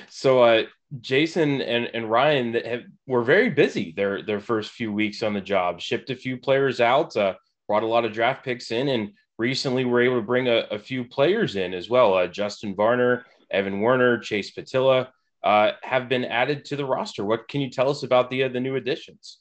So 0.09 0.43
uh, 0.43 0.63
Jason 1.01 1.61
and, 1.61 1.89
and 1.95 2.11
Ryan 2.11 2.55
have, 2.55 2.83
were 3.07 3.23
very 3.23 3.51
busy 3.51 3.93
their 3.97 4.23
their 4.23 4.41
first 4.41 4.73
few 4.73 4.93
weeks 4.93 5.23
on 5.23 5.35
the 5.35 5.41
job. 5.41 5.81
Shipped 5.81 6.11
a 6.11 6.17
few 6.17 6.37
players 6.37 6.81
out, 6.81 7.17
uh, 7.17 7.35
brought 7.69 7.83
a 7.83 7.87
lot 7.87 8.05
of 8.05 8.13
draft 8.13 8.45
picks 8.45 8.71
in, 8.71 8.89
and 8.89 9.11
recently 9.39 9.85
were 9.85 10.01
able 10.01 10.17
to 10.17 10.27
bring 10.27 10.49
a, 10.49 10.67
a 10.71 10.79
few 10.79 11.05
players 11.05 11.57
in 11.57 11.75
as 11.75 11.89
well. 11.89 12.15
Uh, 12.15 12.27
Justin 12.27 12.75
Varner, 12.75 13.27
Evan 13.51 13.81
Werner, 13.81 14.19
Chase 14.19 14.53
Patilla 14.53 15.09
uh, 15.45 15.73
have 15.83 16.09
been 16.09 16.25
added 16.25 16.65
to 16.65 16.77
the 16.77 16.85
roster. 16.85 17.25
What 17.25 17.47
can 17.49 17.61
you 17.61 17.71
tell 17.71 17.91
us 17.91 18.03
about 18.03 18.31
the 18.31 18.45
uh, 18.45 18.49
the 18.49 18.61
new 18.61 18.77
additions? 18.77 19.39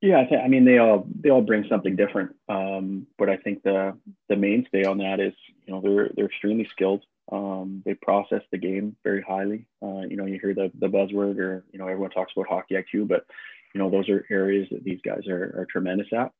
Yeah, 0.00 0.20
I, 0.20 0.24
th- 0.24 0.40
I 0.42 0.48
mean 0.48 0.64
they 0.64 0.78
all 0.78 1.06
they 1.20 1.30
all 1.30 1.42
bring 1.42 1.66
something 1.68 1.94
different. 1.94 2.34
Um, 2.48 3.06
but 3.18 3.28
I 3.28 3.36
think 3.36 3.62
the 3.62 3.96
the 4.28 4.36
mainstay 4.36 4.84
on 4.84 4.98
that 4.98 5.20
is 5.20 5.34
you 5.66 5.74
know 5.74 5.80
they're 5.80 6.10
they're 6.16 6.26
extremely 6.26 6.68
skilled. 6.72 7.04
Um, 7.30 7.82
they 7.84 7.94
process 7.94 8.42
the 8.50 8.58
game 8.58 8.96
very 9.04 9.20
highly. 9.20 9.66
Uh, 9.82 10.02
you 10.08 10.16
know, 10.16 10.26
you 10.26 10.38
hear 10.40 10.54
the 10.54 10.72
the 10.78 10.88
buzzword, 10.88 11.38
or 11.38 11.64
you 11.72 11.78
know, 11.78 11.86
everyone 11.86 12.10
talks 12.10 12.32
about 12.34 12.48
hockey 12.48 12.76
IQ, 12.76 13.08
but 13.08 13.26
you 13.74 13.80
know, 13.80 13.90
those 13.90 14.08
are 14.08 14.24
areas 14.30 14.68
that 14.70 14.84
these 14.84 15.00
guys 15.04 15.26
are, 15.28 15.60
are 15.60 15.66
tremendous 15.70 16.06
at. 16.12 16.32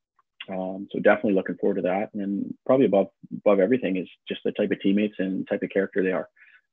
Um, 0.49 0.89
so 0.93 1.01
definitely 1.01 1.35
looking 1.35 1.57
forward 1.57 1.77
to 1.77 1.83
that. 1.83 2.15
And 2.15 2.55
probably 2.65 2.87
above 2.87 3.09
above 3.33 3.61
everything 3.61 3.97
is 3.97 4.09
just 4.29 4.41
the 4.45 4.53
type 4.53 4.71
of 4.71 4.81
teammates 4.81 5.17
and 5.19 5.47
type 5.47 5.63
of 5.63 5.71
character 5.71 6.03
they 6.03 6.13
are. 6.13 6.29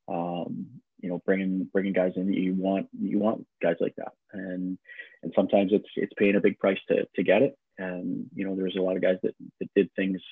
Um, 0.08 0.66
you 1.04 1.10
know, 1.10 1.20
bringing 1.26 1.68
bringing 1.70 1.92
guys 1.92 2.12
in 2.16 2.28
that 2.28 2.38
you 2.38 2.54
want 2.54 2.88
you 2.98 3.18
want 3.18 3.46
guys 3.62 3.76
like 3.78 3.94
that. 3.96 4.12
And 4.32 4.78
and 5.22 5.32
sometimes 5.36 5.70
it's 5.74 5.88
it's 5.96 6.14
paying 6.16 6.34
a 6.34 6.40
big 6.40 6.58
price 6.58 6.78
to 6.88 7.06
to 7.14 7.22
get 7.22 7.42
it. 7.42 7.58
And 7.76 8.24
you 8.34 8.46
know, 8.46 8.56
there's 8.56 8.76
a 8.78 8.80
lot 8.80 8.96
of 8.96 9.02
guys 9.02 9.18
that, 9.22 9.34
that 9.60 9.68
did 9.76 9.90
things, 9.94 10.22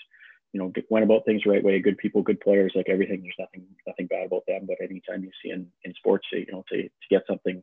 you 0.55 0.61
know, 0.61 0.73
went 0.88 1.05
about 1.05 1.26
things 1.26 1.43
the 1.45 1.50
right 1.50 1.62
way. 1.62 1.79
Good 1.79 1.99
people, 1.99 2.23
good 2.23 2.41
players, 2.41 2.73
like 2.75 2.88
everything. 2.88 3.21
There's 3.21 3.35
nothing 3.38 3.67
nothing 3.87 4.07
bad 4.07 4.25
about 4.25 4.45
them. 4.49 4.62
But 4.67 4.79
anytime 4.81 5.23
you 5.23 5.31
see 5.43 5.50
in 5.50 5.67
in 5.85 5.93
sports, 5.93 6.26
you 6.33 6.47
know, 6.50 6.64
to 6.73 6.85
to 6.85 7.09
get 7.11 7.25
something 7.29 7.62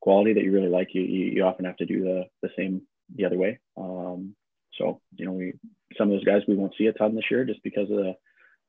quality 0.00 0.32
that 0.32 0.42
you 0.42 0.50
really 0.50 0.68
like, 0.68 0.88
you 0.92 1.02
you, 1.02 1.44
often 1.44 1.66
have 1.66 1.76
to 1.76 1.86
do 1.86 2.02
the 2.02 2.24
the 2.42 2.50
same 2.58 2.82
the 3.14 3.26
other 3.26 3.38
way. 3.38 3.60
Um, 3.76 4.34
so, 4.76 5.00
you 5.14 5.24
know, 5.24 5.32
we 5.32 5.52
some 5.96 6.10
of 6.10 6.16
those 6.16 6.24
guys 6.24 6.42
we 6.48 6.56
won't 6.56 6.74
see 6.76 6.86
a 6.86 6.92
ton 6.92 7.14
this 7.14 7.30
year 7.30 7.44
just 7.44 7.62
because 7.62 7.88
of 7.90 7.96
the, 7.96 8.14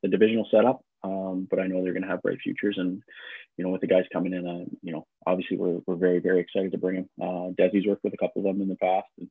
the 0.03 0.09
divisional 0.09 0.47
setup. 0.51 0.83
Um, 1.03 1.47
but 1.49 1.59
I 1.59 1.67
know 1.67 1.83
they're 1.83 1.93
going 1.93 2.03
to 2.03 2.09
have 2.09 2.21
bright 2.21 2.39
futures. 2.41 2.75
And, 2.77 3.01
you 3.57 3.65
know, 3.65 3.71
with 3.71 3.81
the 3.81 3.87
guys 3.87 4.05
coming 4.13 4.33
in, 4.33 4.47
uh, 4.47 4.65
you 4.81 4.93
know, 4.93 5.05
obviously 5.25 5.57
we're, 5.57 5.79
we're 5.87 5.95
very, 5.95 6.19
very 6.19 6.39
excited 6.39 6.71
to 6.71 6.77
bring 6.77 6.95
them. 6.95 7.09
Uh, 7.21 7.51
Desi's 7.59 7.87
worked 7.87 8.03
with 8.03 8.13
a 8.13 8.17
couple 8.17 8.41
of 8.41 8.43
them 8.45 8.61
in 8.61 8.69
the 8.69 8.75
past 8.75 9.07
and, 9.17 9.29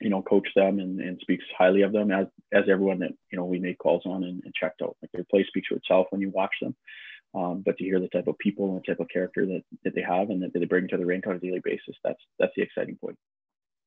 you 0.00 0.10
know, 0.10 0.22
coached 0.22 0.54
them 0.54 0.78
and, 0.78 1.00
and 1.00 1.18
speaks 1.20 1.44
highly 1.56 1.82
of 1.82 1.92
them 1.92 2.10
as, 2.10 2.26
as 2.52 2.64
everyone 2.70 2.98
that, 3.00 3.12
you 3.30 3.38
know, 3.38 3.44
we 3.44 3.58
made 3.58 3.78
calls 3.78 4.02
on 4.04 4.24
and, 4.24 4.42
and 4.44 4.54
checked 4.54 4.82
out. 4.82 4.96
Like 5.02 5.10
their 5.12 5.24
play 5.30 5.44
speaks 5.46 5.68
for 5.68 5.76
itself 5.76 6.06
when 6.10 6.20
you 6.20 6.30
watch 6.30 6.54
them. 6.60 6.74
Um, 7.34 7.62
but 7.64 7.76
to 7.76 7.84
hear 7.84 8.00
the 8.00 8.08
type 8.08 8.28
of 8.28 8.38
people 8.38 8.68
and 8.68 8.76
the 8.76 8.82
type 8.86 9.00
of 9.00 9.08
character 9.08 9.44
that, 9.44 9.62
that 9.84 9.94
they 9.94 10.02
have 10.02 10.30
and 10.30 10.42
that 10.42 10.54
they 10.54 10.64
bring 10.64 10.88
to 10.88 10.96
the 10.96 11.04
rink 11.04 11.26
on 11.26 11.36
a 11.36 11.38
daily 11.38 11.60
basis, 11.62 11.96
that's, 12.02 12.20
that's 12.38 12.52
the 12.56 12.62
exciting 12.62 12.96
point. 12.96 13.16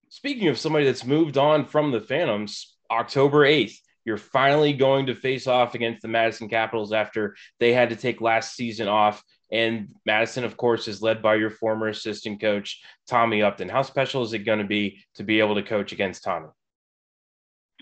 Speaking 0.10 0.48
of 0.48 0.58
somebody 0.58 0.86
that's 0.86 1.06
moved 1.06 1.38
on 1.38 1.66
from 1.66 1.92
the 1.92 2.02
Phantoms, 2.02 2.76
October 2.92 3.46
8th, 3.46 3.78
you're 4.06 4.18
finally 4.18 4.74
going 4.74 5.08
to 5.08 5.16
face 5.16 5.48
off 5.48 5.76
against 5.76 6.02
the 6.02 6.08
Madison 6.08 6.50
Capitals 6.50 6.94
after 6.94 7.36
they 7.60 7.74
had 7.74 7.90
to 7.90 7.96
take 7.96 8.22
last 8.22 8.56
season 8.56 8.88
off. 8.88 9.24
And 9.52 9.90
Madison, 10.06 10.44
of 10.44 10.58
course, 10.58 10.88
is 10.88 11.02
led 11.02 11.22
by 11.22 11.36
your 11.36 11.50
former 11.50 11.88
assistant 11.88 12.40
coach, 12.40 12.82
Tommy 13.08 13.42
Upton. 13.42 13.70
How 13.70 13.82
special 13.82 14.24
is 14.24 14.34
it 14.34 14.40
going 14.40 14.60
to 14.60 14.66
be 14.66 15.00
to 15.16 15.24
be 15.24 15.40
able 15.40 15.56
to 15.56 15.64
coach 15.64 15.92
against 15.92 16.24
Tommy? 16.24 16.50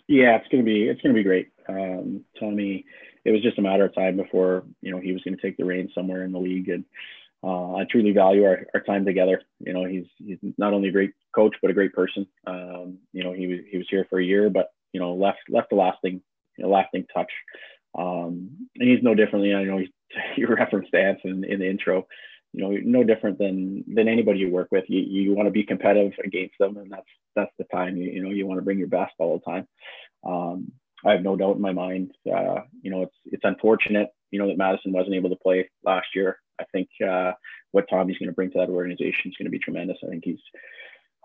Yeah, 0.07 0.37
it's 0.37 0.47
going 0.47 0.63
to 0.63 0.65
be 0.65 0.83
it's 0.83 1.01
going 1.01 1.13
to 1.13 1.19
be 1.19 1.23
great. 1.23 1.49
Um, 1.67 2.23
Tommy, 2.39 2.85
it 3.25 3.31
was 3.31 3.41
just 3.41 3.59
a 3.59 3.61
matter 3.61 3.85
of 3.85 3.93
time 3.93 4.15
before 4.15 4.63
you 4.81 4.91
know 4.91 4.99
he 4.99 5.11
was 5.11 5.21
going 5.23 5.35
to 5.35 5.41
take 5.41 5.57
the 5.57 5.65
reins 5.65 5.91
somewhere 5.93 6.23
in 6.23 6.31
the 6.31 6.39
league, 6.39 6.69
and 6.69 6.85
uh, 7.43 7.75
I 7.75 7.85
truly 7.89 8.11
value 8.11 8.45
our, 8.45 8.65
our 8.73 8.81
time 8.81 9.05
together. 9.05 9.41
You 9.59 9.73
know, 9.73 9.83
he's 9.83 10.05
he's 10.17 10.37
not 10.57 10.73
only 10.73 10.89
a 10.89 10.93
great 10.93 11.11
coach 11.35 11.55
but 11.61 11.71
a 11.71 11.73
great 11.73 11.93
person. 11.93 12.25
Um, 12.45 12.99
you 13.11 13.23
know, 13.23 13.33
he 13.33 13.47
was 13.47 13.59
he 13.69 13.77
was 13.77 13.87
here 13.89 14.07
for 14.09 14.19
a 14.19 14.23
year, 14.23 14.49
but 14.49 14.69
you 14.97 15.03
know 15.03 15.13
left 15.13 15.37
left 15.47 15.71
a 15.71 15.75
lasting 15.75 16.21
you 16.57 16.63
know, 16.63 16.71
lasting 16.71 17.05
touch. 17.13 17.31
Um, 17.95 18.67
and 18.75 18.89
he's 18.89 19.03
no 19.03 19.13
differently. 19.13 19.53
I 19.53 19.63
know 19.63 19.79
you 20.35 20.47
referenced 20.55 20.91
Dance 20.91 21.19
in, 21.23 21.43
in 21.43 21.59
the 21.59 21.69
intro. 21.69 22.07
You 22.53 22.63
know, 22.63 22.77
no 22.83 23.03
different 23.03 23.37
than 23.37 23.83
than 23.87 24.07
anybody 24.07 24.39
you 24.39 24.49
work 24.49 24.69
with. 24.71 24.85
You 24.87 25.01
you 25.01 25.35
want 25.35 25.45
to 25.45 25.51
be 25.51 25.63
competitive 25.63 26.13
against 26.23 26.55
them, 26.59 26.77
and 26.77 26.91
that's 26.91 27.05
that's 27.35 27.51
the 27.59 27.65
time. 27.65 27.95
You 27.95 28.09
you 28.09 28.23
know 28.23 28.31
you 28.31 28.47
want 28.47 28.57
to 28.57 28.65
bring 28.65 28.79
your 28.79 28.87
best 28.87 29.13
all 29.19 29.37
the 29.37 29.51
time. 29.51 29.67
Um, 30.25 30.71
I 31.05 31.11
have 31.11 31.21
no 31.21 31.35
doubt 31.35 31.57
in 31.57 31.61
my 31.61 31.73
mind. 31.73 32.13
Uh, 32.25 32.61
you 32.81 32.89
know, 32.89 33.03
it's 33.03 33.15
it's 33.25 33.45
unfortunate. 33.45 34.09
You 34.31 34.39
know 34.39 34.47
that 34.47 34.57
Madison 34.57 34.93
wasn't 34.93 35.15
able 35.15 35.29
to 35.29 35.35
play 35.35 35.69
last 35.83 36.07
year. 36.15 36.39
I 36.59 36.63
think 36.71 36.89
uh, 37.07 37.33
what 37.71 37.87
Tommy's 37.89 38.17
going 38.17 38.29
to 38.29 38.35
bring 38.35 38.49
to 38.51 38.57
that 38.57 38.69
organization 38.69 39.29
is 39.29 39.37
going 39.37 39.45
to 39.45 39.51
be 39.51 39.59
tremendous. 39.59 39.97
I 40.03 40.07
think 40.07 40.23
he's, 40.25 40.39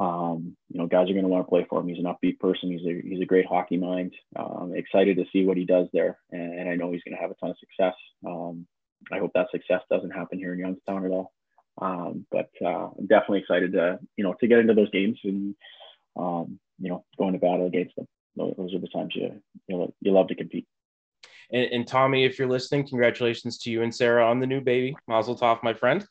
um, 0.02 0.56
you 0.68 0.78
know, 0.78 0.88
guys 0.88 1.08
are 1.08 1.12
going 1.12 1.22
to 1.22 1.28
want 1.28 1.46
to 1.46 1.48
play 1.48 1.64
for 1.68 1.80
him. 1.80 1.86
He's 1.86 2.04
an 2.04 2.12
upbeat 2.12 2.40
person. 2.40 2.72
He's 2.72 2.84
a 2.84 3.00
he's 3.08 3.22
a 3.22 3.26
great 3.26 3.46
hockey 3.46 3.76
mind. 3.76 4.12
Um, 4.34 4.72
excited 4.74 5.16
to 5.16 5.24
see 5.32 5.44
what 5.44 5.56
he 5.56 5.64
does 5.64 5.86
there, 5.92 6.18
and, 6.32 6.58
and 6.58 6.68
I 6.68 6.74
know 6.74 6.90
he's 6.90 7.04
going 7.04 7.14
to 7.14 7.22
have 7.22 7.30
a 7.30 7.34
ton 7.34 7.50
of 7.50 7.56
success. 7.58 7.94
Um, 8.26 8.66
I 9.12 9.18
hope 9.18 9.30
that 9.34 9.50
success 9.52 9.82
doesn't 9.88 10.10
happen 10.10 10.38
here 10.38 10.54
in 10.54 10.58
Youngstown 10.58 11.04
at 11.04 11.12
all. 11.12 11.32
Um, 11.80 12.26
but 12.32 12.50
uh, 12.60 12.88
I'm 12.98 13.06
definitely 13.06 13.40
excited 13.40 13.72
to 13.74 14.00
you 14.16 14.24
know 14.24 14.34
to 14.40 14.46
get 14.48 14.58
into 14.58 14.74
those 14.74 14.90
games 14.90 15.20
and 15.22 15.54
um, 16.16 16.58
you 16.80 16.88
know 16.90 17.04
going 17.16 17.34
to 17.34 17.38
battle 17.38 17.66
against 17.66 17.94
them. 17.94 18.08
Those 18.34 18.74
are 18.74 18.80
the 18.80 18.88
times 18.88 19.14
you 19.14 19.40
you, 19.68 19.94
you 20.00 20.10
love 20.10 20.28
to 20.28 20.34
compete. 20.34 20.66
And, 21.52 21.70
and, 21.70 21.86
Tommy, 21.86 22.24
if 22.24 22.38
you're 22.38 22.48
listening, 22.48 22.88
congratulations 22.88 23.58
to 23.58 23.70
you 23.70 23.82
and 23.82 23.94
Sarah 23.94 24.26
on 24.26 24.40
the 24.40 24.46
new 24.46 24.62
baby. 24.62 24.96
Mazel 25.06 25.36
tov, 25.36 25.62
my 25.62 25.74
friend. 25.74 26.04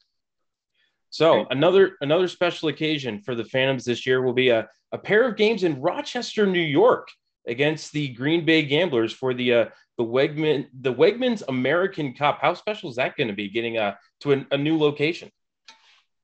So 1.11 1.45
another 1.49 1.97
another 2.01 2.27
special 2.27 2.69
occasion 2.69 3.21
for 3.21 3.35
the 3.35 3.43
Phantoms 3.43 3.83
this 3.83 4.07
year 4.07 4.21
will 4.21 4.33
be 4.33 4.49
a, 4.49 4.67
a 4.91 4.97
pair 4.97 5.27
of 5.27 5.35
games 5.35 5.63
in 5.63 5.81
Rochester, 5.81 6.47
New 6.47 6.61
York, 6.61 7.09
against 7.47 7.91
the 7.91 8.09
Green 8.09 8.45
Bay 8.45 8.63
Gamblers 8.63 9.11
for 9.11 9.33
the 9.33 9.53
uh, 9.53 9.65
the 9.97 10.05
Wegman 10.05 10.67
the 10.73 10.93
Wegmans 10.93 11.43
American 11.49 12.13
Cup. 12.13 12.39
How 12.41 12.53
special 12.53 12.89
is 12.89 12.95
that 12.95 13.17
going 13.17 13.27
to 13.27 13.33
be? 13.33 13.49
Getting 13.49 13.77
a 13.77 13.97
to 14.21 14.33
a, 14.33 14.45
a, 14.51 14.57
new 14.57 14.77
location. 14.77 15.29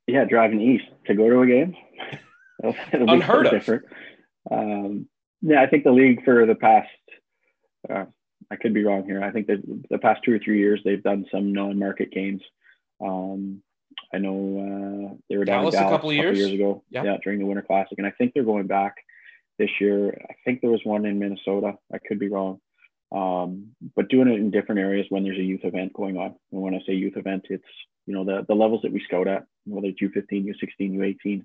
Yeah, 0.06 0.24
driving 0.24 0.60
east 0.60 0.86
to 1.06 1.14
go 1.14 1.28
to 1.28 1.42
a 1.42 1.46
game. 1.46 1.76
It'll, 2.64 2.74
it'll 2.92 3.10
Unheard 3.10 3.46
of. 3.46 3.52
Different. 3.52 3.84
Um, 4.50 5.06
yeah, 5.42 5.62
I 5.62 5.66
think 5.66 5.84
the 5.84 5.92
league 5.92 6.24
for 6.24 6.44
the 6.44 6.56
past 6.56 6.88
uh, 7.88 8.06
I 8.50 8.56
could 8.56 8.74
be 8.74 8.84
wrong 8.84 9.04
here. 9.04 9.22
I 9.22 9.30
think 9.30 9.46
that 9.48 9.62
the 9.90 9.98
past 9.98 10.24
two 10.24 10.32
or 10.32 10.38
three 10.38 10.58
years 10.58 10.80
they've 10.84 11.02
done 11.02 11.26
some 11.30 11.52
non-market 11.52 12.10
games. 12.10 12.42
Um, 13.00 13.62
I 14.12 14.18
know 14.18 15.10
uh, 15.10 15.14
they 15.28 15.36
were 15.36 15.44
down 15.44 15.62
Dallas, 15.62 15.74
Dallas 15.74 15.88
a 15.88 15.96
couple, 15.96 16.12
years. 16.12 16.38
years 16.38 16.52
ago, 16.52 16.82
yeah. 16.90 17.04
yeah, 17.04 17.16
during 17.22 17.38
the 17.38 17.46
Winter 17.46 17.62
Classic, 17.62 17.98
and 17.98 18.06
I 18.06 18.10
think 18.10 18.32
they're 18.34 18.44
going 18.44 18.66
back 18.66 18.94
this 19.58 19.70
year. 19.80 20.18
I 20.30 20.34
think 20.44 20.60
there 20.60 20.70
was 20.70 20.80
one 20.84 21.04
in 21.04 21.18
Minnesota. 21.18 21.74
I 21.92 21.98
could 22.06 22.18
be 22.18 22.28
wrong, 22.28 22.60
um, 23.12 23.72
but 23.96 24.08
doing 24.08 24.28
it 24.28 24.40
in 24.40 24.50
different 24.50 24.80
areas 24.80 25.06
when 25.08 25.24
there's 25.24 25.38
a 25.38 25.42
youth 25.42 25.64
event 25.64 25.92
going 25.92 26.16
on. 26.16 26.34
And 26.52 26.62
when 26.62 26.74
I 26.74 26.80
say 26.86 26.94
youth 26.94 27.16
event, 27.16 27.46
it's 27.50 27.64
you 28.06 28.14
know 28.14 28.24
the 28.24 28.44
the 28.46 28.54
levels 28.54 28.82
that 28.82 28.92
we 28.92 29.02
scout 29.04 29.28
at, 29.28 29.44
whether 29.66 29.88
it's 29.88 30.00
U15, 30.00 30.46
U16, 30.46 30.96
U18 30.96 31.44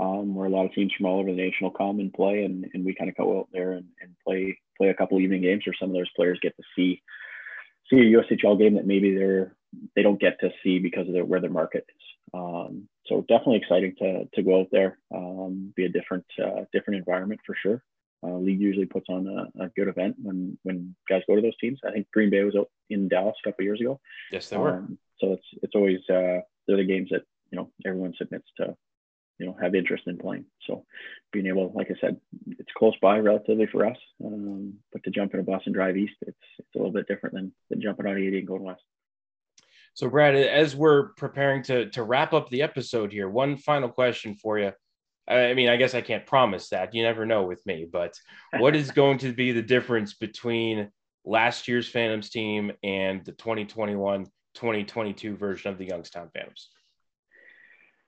um, 0.00 0.34
where 0.34 0.46
a 0.46 0.50
lot 0.50 0.66
of 0.66 0.72
teams 0.72 0.92
from 0.96 1.06
all 1.06 1.20
over 1.20 1.30
the 1.30 1.36
nation 1.36 1.58
will 1.62 1.70
come 1.70 1.98
and 1.98 2.12
play, 2.12 2.44
and, 2.44 2.66
and 2.72 2.84
we 2.84 2.94
kind 2.94 3.10
of 3.10 3.16
go 3.16 3.40
out 3.40 3.48
there 3.52 3.72
and, 3.72 3.86
and 4.00 4.14
play 4.24 4.58
play 4.76 4.88
a 4.88 4.94
couple 4.94 5.18
evening 5.18 5.42
games, 5.42 5.64
where 5.66 5.74
some 5.78 5.90
of 5.90 5.96
those 5.96 6.10
players 6.14 6.38
get 6.40 6.56
to 6.56 6.62
see 6.76 7.02
see 7.90 7.96
a 7.96 8.00
USHL 8.00 8.58
game 8.58 8.74
that 8.74 8.86
maybe 8.86 9.14
they're 9.14 9.56
they 9.94 10.02
don't 10.02 10.20
get 10.20 10.40
to 10.40 10.50
see 10.62 10.78
because 10.78 11.06
of 11.06 11.14
their, 11.14 11.24
where 11.24 11.40
their 11.40 11.50
market 11.50 11.84
is. 11.88 12.04
Um, 12.34 12.88
so 13.06 13.22
definitely 13.22 13.56
exciting 13.56 13.94
to 13.98 14.28
to 14.34 14.42
go 14.42 14.60
out 14.60 14.68
there, 14.70 14.98
um, 15.14 15.72
be 15.74 15.84
a 15.84 15.88
different 15.88 16.26
uh, 16.42 16.64
different 16.72 16.98
environment 16.98 17.40
for 17.46 17.54
sure. 17.60 17.82
Uh, 18.22 18.36
league 18.36 18.60
usually 18.60 18.86
puts 18.86 19.06
on 19.08 19.28
a, 19.28 19.64
a, 19.64 19.68
good 19.76 19.86
event 19.86 20.16
when 20.20 20.58
when 20.64 20.94
guys 21.08 21.22
go 21.28 21.36
to 21.36 21.40
those 21.40 21.56
teams. 21.58 21.78
I 21.86 21.92
think 21.92 22.10
Green 22.12 22.30
Bay 22.30 22.42
was 22.42 22.56
out 22.56 22.68
in 22.90 23.08
Dallas 23.08 23.36
a 23.44 23.48
couple 23.48 23.64
years 23.64 23.80
ago. 23.80 24.00
Yes, 24.32 24.48
they 24.48 24.56
were. 24.56 24.78
Um, 24.78 24.98
so 25.20 25.32
it's 25.34 25.46
it's 25.62 25.74
always 25.74 26.00
uh, 26.10 26.40
they're 26.66 26.76
the 26.76 26.84
games 26.84 27.10
that 27.12 27.22
you 27.50 27.56
know 27.56 27.70
everyone 27.86 28.14
submits 28.18 28.48
to 28.56 28.76
you 29.38 29.46
know 29.46 29.56
have 29.60 29.74
interest 29.74 30.04
in 30.06 30.18
playing. 30.18 30.46
So 30.66 30.84
being 31.32 31.46
able, 31.46 31.72
like 31.74 31.90
I 31.90 32.00
said, 32.00 32.20
it's 32.58 32.72
close 32.76 32.94
by 33.00 33.18
relatively 33.18 33.66
for 33.66 33.86
us, 33.86 33.96
um, 34.24 34.74
but 34.92 35.04
to 35.04 35.10
jump 35.10 35.34
in 35.34 35.40
a 35.40 35.44
bus 35.44 35.62
and 35.66 35.74
drive 35.74 35.96
east, 35.96 36.16
it's 36.22 36.36
it's 36.58 36.74
a 36.74 36.78
little 36.78 36.92
bit 36.92 37.06
different 37.06 37.34
than, 37.36 37.52
than 37.70 37.80
jumping 37.80 38.06
on 38.06 38.18
80 38.18 38.38
and 38.38 38.48
going 38.48 38.64
west. 38.64 38.82
So 39.98 40.08
Brad, 40.08 40.36
as 40.36 40.76
we're 40.76 41.08
preparing 41.14 41.64
to 41.64 41.90
to 41.90 42.04
wrap 42.04 42.32
up 42.32 42.48
the 42.50 42.62
episode 42.62 43.10
here, 43.10 43.28
one 43.28 43.56
final 43.56 43.88
question 43.88 44.36
for 44.36 44.56
you. 44.56 44.70
I 45.26 45.54
mean, 45.54 45.68
I 45.68 45.74
guess 45.74 45.92
I 45.92 46.02
can't 46.02 46.24
promise 46.24 46.68
that. 46.68 46.94
You 46.94 47.02
never 47.02 47.26
know 47.26 47.42
with 47.42 47.66
me, 47.66 47.84
but 47.90 48.14
what 48.58 48.76
is 48.76 48.90
going 48.92 49.18
to 49.18 49.32
be 49.32 49.50
the 49.50 49.60
difference 49.60 50.14
between 50.14 50.92
last 51.24 51.66
year's 51.66 51.88
Phantoms 51.88 52.30
team 52.30 52.70
and 52.84 53.24
the 53.24 53.32
2021 53.32 54.26
2022 54.54 55.34
version 55.34 55.72
of 55.72 55.78
the 55.78 55.86
Youngstown 55.86 56.30
Phantoms? 56.32 56.68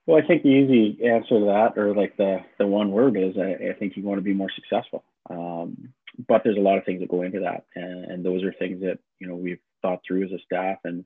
Well, 0.05 0.17
I 0.17 0.25
think 0.25 0.43
the 0.43 0.49
easy 0.49 1.05
answer 1.05 1.39
to 1.39 1.45
that, 1.47 1.77
or 1.77 1.93
like 1.93 2.15
the 2.15 2.39
the 2.57 2.67
one 2.67 2.91
word, 2.91 3.17
is 3.17 3.35
I, 3.37 3.71
I 3.71 3.73
think 3.73 3.97
you 3.97 4.03
want 4.03 4.17
to 4.17 4.23
be 4.23 4.33
more 4.33 4.51
successful. 4.55 5.03
Um, 5.29 5.89
but 6.25 6.45
there's 6.45 6.55
a 6.55 6.61
lot 6.61 6.77
of 6.77 6.85
things 6.85 7.01
that 7.01 7.11
go 7.11 7.23
into 7.23 7.41
that, 7.41 7.65
and, 7.75 8.05
and 8.05 8.25
those 8.25 8.45
are 8.45 8.53
things 8.53 8.79
that 8.79 8.99
you 9.19 9.27
know 9.27 9.35
we've 9.35 9.59
thought 9.81 9.99
through 10.07 10.23
as 10.23 10.31
a 10.31 10.39
staff 10.45 10.77
and 10.85 11.03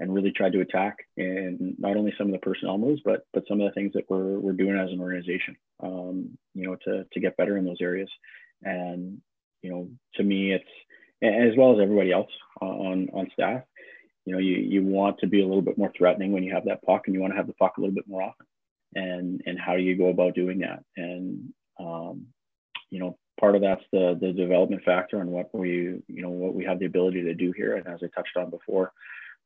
and 0.00 0.12
really 0.12 0.32
tried 0.32 0.52
to 0.52 0.60
attack 0.60 0.98
and 1.16 1.76
not 1.78 1.96
only 1.96 2.12
some 2.18 2.26
of 2.26 2.32
the 2.32 2.38
personnel 2.38 2.78
moves, 2.78 3.00
but 3.04 3.26
but 3.32 3.44
some 3.48 3.60
of 3.60 3.68
the 3.68 3.74
things 3.74 3.92
that 3.94 4.08
we're 4.08 4.38
we're 4.38 4.52
doing 4.52 4.76
as 4.76 4.90
an 4.90 5.00
organization, 5.00 5.56
um, 5.82 6.36
you 6.54 6.66
know, 6.66 6.76
to 6.84 7.04
to 7.12 7.20
get 7.20 7.36
better 7.36 7.56
in 7.56 7.64
those 7.64 7.80
areas. 7.80 8.10
And 8.62 9.20
you 9.62 9.70
know, 9.70 9.88
to 10.16 10.22
me, 10.22 10.52
it's 10.52 10.64
as 11.22 11.56
well 11.56 11.72
as 11.72 11.82
everybody 11.82 12.12
else 12.12 12.30
on 12.60 13.08
on 13.12 13.30
staff. 13.32 13.62
You 14.26 14.32
know, 14.32 14.38
you 14.38 14.56
you 14.56 14.84
want 14.84 15.18
to 15.18 15.26
be 15.26 15.42
a 15.42 15.46
little 15.46 15.62
bit 15.62 15.78
more 15.78 15.92
threatening 15.96 16.32
when 16.32 16.42
you 16.42 16.54
have 16.54 16.64
that 16.64 16.82
puck, 16.82 17.02
and 17.06 17.14
you 17.14 17.20
want 17.20 17.32
to 17.32 17.36
have 17.36 17.46
the 17.46 17.54
puck 17.54 17.74
a 17.76 17.80
little 17.80 17.94
bit 17.94 18.08
more 18.08 18.22
often. 18.22 18.46
And 18.94 19.42
and 19.46 19.58
how 19.58 19.76
do 19.76 19.82
you 19.82 19.96
go 19.96 20.08
about 20.08 20.34
doing 20.34 20.58
that? 20.60 20.82
And 20.96 21.52
um, 21.78 22.26
you 22.90 22.98
know, 22.98 23.16
part 23.38 23.54
of 23.54 23.62
that's 23.62 23.84
the 23.92 24.18
the 24.20 24.32
development 24.32 24.82
factor 24.84 25.20
and 25.20 25.30
what 25.30 25.54
we 25.54 26.02
you 26.08 26.22
know 26.22 26.30
what 26.30 26.54
we 26.54 26.64
have 26.64 26.78
the 26.78 26.86
ability 26.86 27.22
to 27.22 27.34
do 27.34 27.52
here. 27.52 27.76
And 27.76 27.86
as 27.86 28.00
I 28.02 28.06
touched 28.14 28.36
on 28.36 28.50
before, 28.50 28.92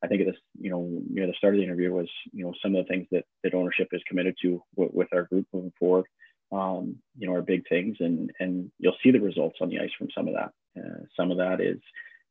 I 0.02 0.06
think 0.06 0.20
at 0.20 0.26
this, 0.28 0.40
you 0.60 0.70
know, 0.70 1.02
near 1.10 1.26
the 1.26 1.34
start 1.36 1.54
of 1.54 1.58
the 1.58 1.64
interview 1.64 1.92
was, 1.92 2.08
you 2.32 2.44
know, 2.44 2.54
some 2.62 2.74
of 2.74 2.84
the 2.84 2.88
things 2.88 3.06
that, 3.10 3.24
that 3.42 3.54
ownership 3.54 3.88
is 3.92 4.02
committed 4.08 4.36
to 4.42 4.62
with, 4.76 4.92
with 4.92 5.08
our 5.12 5.24
group 5.24 5.46
moving 5.52 5.72
forward, 5.78 6.06
um, 6.52 6.96
you 7.18 7.26
know, 7.26 7.34
are 7.34 7.42
big 7.42 7.68
things 7.68 7.96
and, 8.00 8.30
and 8.38 8.70
you'll 8.78 8.96
see 9.02 9.10
the 9.10 9.20
results 9.20 9.58
on 9.60 9.68
the 9.68 9.80
ice 9.80 9.90
from 9.98 10.08
some 10.16 10.28
of 10.28 10.34
that. 10.34 10.52
Uh, 10.78 11.04
some 11.16 11.30
of 11.30 11.38
that 11.38 11.60
is, 11.60 11.80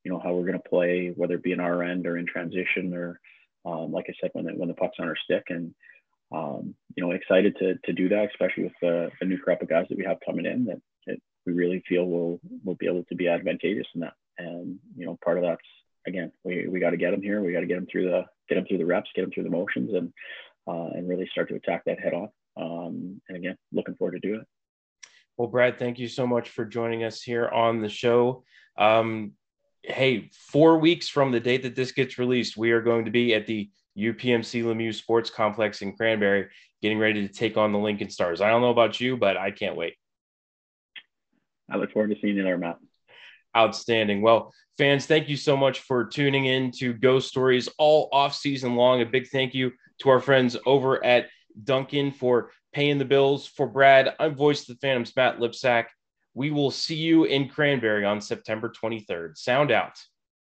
you 0.03 0.11
know, 0.11 0.19
how 0.23 0.33
we're 0.33 0.45
going 0.45 0.53
to 0.53 0.69
play, 0.69 1.11
whether 1.15 1.35
it 1.35 1.43
be 1.43 1.51
in 1.51 1.59
our 1.59 1.83
end 1.83 2.07
or 2.07 2.17
in 2.17 2.25
transition 2.25 2.93
or, 2.93 3.19
um, 3.65 3.91
like 3.91 4.05
I 4.07 4.13
said, 4.21 4.29
when 4.31 4.45
the, 4.45 4.51
when 4.53 4.69
the 4.69 4.73
puck's 4.73 4.97
on 4.99 5.07
our 5.09 5.17
stick 5.21 5.43
and, 5.49 5.75
um, 6.31 6.73
you 6.95 7.03
know, 7.03 7.11
excited 7.11 7.57
to, 7.59 7.75
to 7.83 7.93
do 7.93 8.07
that, 8.09 8.29
especially 8.31 8.63
with 8.63 8.73
the, 8.81 9.09
the 9.19 9.25
new 9.25 9.39
crop 9.39 9.61
of 9.61 9.67
guys 9.67 9.87
that 9.89 9.97
we 9.97 10.05
have 10.05 10.19
coming 10.25 10.45
in 10.45 10.65
that, 10.65 10.81
that 11.05 11.17
we 11.45 11.51
really 11.51 11.83
feel 11.87 12.05
will, 12.05 12.39
will 12.63 12.75
be 12.75 12.87
able 12.87 13.03
to 13.09 13.15
be 13.15 13.27
advantageous 13.27 13.87
in 13.93 14.01
that. 14.01 14.13
And, 14.37 14.79
you 14.95 15.05
know, 15.05 15.17
part 15.23 15.37
of 15.37 15.43
that's, 15.43 15.61
again, 16.05 16.31
we, 16.43 16.67
we 16.67 16.79
got 16.79 16.91
to 16.91 16.97
get 16.97 17.11
them 17.11 17.21
here. 17.21 17.41
We 17.41 17.53
got 17.53 17.61
to 17.61 17.65
get 17.65 17.75
them 17.75 17.87
through 17.91 18.09
the 18.09 18.25
get 18.49 18.55
them 18.55 18.65
through 18.65 18.77
the 18.77 18.85
reps, 18.85 19.09
get 19.15 19.23
them 19.23 19.31
through 19.31 19.43
the 19.43 19.49
motions, 19.49 19.93
and 19.93 20.13
uh, 20.67 20.89
and 20.95 21.07
really 21.07 21.27
start 21.31 21.49
to 21.49 21.55
attack 21.55 21.83
that 21.85 21.99
head 21.99 22.13
on. 22.13 22.29
Um, 22.59 23.21
and 23.27 23.37
again, 23.37 23.57
looking 23.71 23.95
forward 23.95 24.19
to 24.21 24.27
do 24.27 24.35
it. 24.35 24.47
Well, 25.37 25.47
Brad, 25.47 25.77
thank 25.77 25.99
you 25.99 26.07
so 26.07 26.25
much 26.25 26.49
for 26.49 26.65
joining 26.65 27.03
us 27.03 27.21
here 27.21 27.47
on 27.47 27.81
the 27.81 27.89
show. 27.89 28.43
Um, 28.77 29.33
hey, 29.83 30.29
four 30.33 30.79
weeks 30.79 31.07
from 31.07 31.31
the 31.31 31.39
date 31.39 31.63
that 31.63 31.75
this 31.75 31.91
gets 31.91 32.17
released, 32.17 32.57
we 32.57 32.71
are 32.71 32.81
going 32.81 33.05
to 33.05 33.11
be 33.11 33.35
at 33.35 33.45
the 33.45 33.69
UPMC 33.97 34.63
Lemieux 34.63 34.93
Sports 34.93 35.29
Complex 35.29 35.81
in 35.81 35.95
Cranberry, 35.95 36.47
getting 36.81 36.97
ready 36.97 37.27
to 37.27 37.33
take 37.33 37.55
on 37.55 37.71
the 37.71 37.77
Lincoln 37.77 38.09
Stars. 38.09 38.41
I 38.41 38.49
don't 38.49 38.61
know 38.61 38.71
about 38.71 38.99
you, 38.99 39.15
but 39.15 39.37
I 39.37 39.51
can't 39.51 39.75
wait. 39.75 39.93
I 41.69 41.77
look 41.77 41.91
forward 41.91 42.09
to 42.09 42.19
seeing 42.19 42.37
you 42.37 42.43
there, 42.43 42.57
Matt 42.57 42.79
outstanding. 43.57 44.21
Well, 44.21 44.53
fans, 44.77 45.05
thank 45.05 45.27
you 45.27 45.35
so 45.35 45.57
much 45.57 45.79
for 45.79 46.05
tuning 46.05 46.45
in 46.45 46.71
to 46.77 46.93
Ghost 46.93 47.27
Stories 47.27 47.67
all 47.77 48.09
off 48.11 48.35
season 48.35 48.75
long. 48.75 49.01
A 49.01 49.05
big 49.05 49.27
thank 49.27 49.53
you 49.53 49.71
to 50.01 50.09
our 50.09 50.19
friends 50.19 50.55
over 50.65 51.03
at 51.03 51.27
Duncan 51.63 52.11
for 52.11 52.51
paying 52.73 52.97
the 52.97 53.05
bills. 53.05 53.47
For 53.47 53.67
Brad, 53.67 54.13
I'm 54.19 54.35
voice 54.35 54.61
of 54.61 54.67
the 54.67 54.87
Phantoms, 54.87 55.13
Matt 55.15 55.39
Lipsack. 55.39 55.85
We 56.33 56.51
will 56.51 56.69
see 56.69 56.95
you 56.95 57.23
in 57.23 57.49
Cranberry 57.49 58.05
on 58.05 58.21
September 58.21 58.71
23rd. 58.71 59.37
Sound 59.37 59.71
out. 59.71 59.97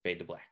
Fade 0.04 0.19
to 0.19 0.26
black. 0.26 0.48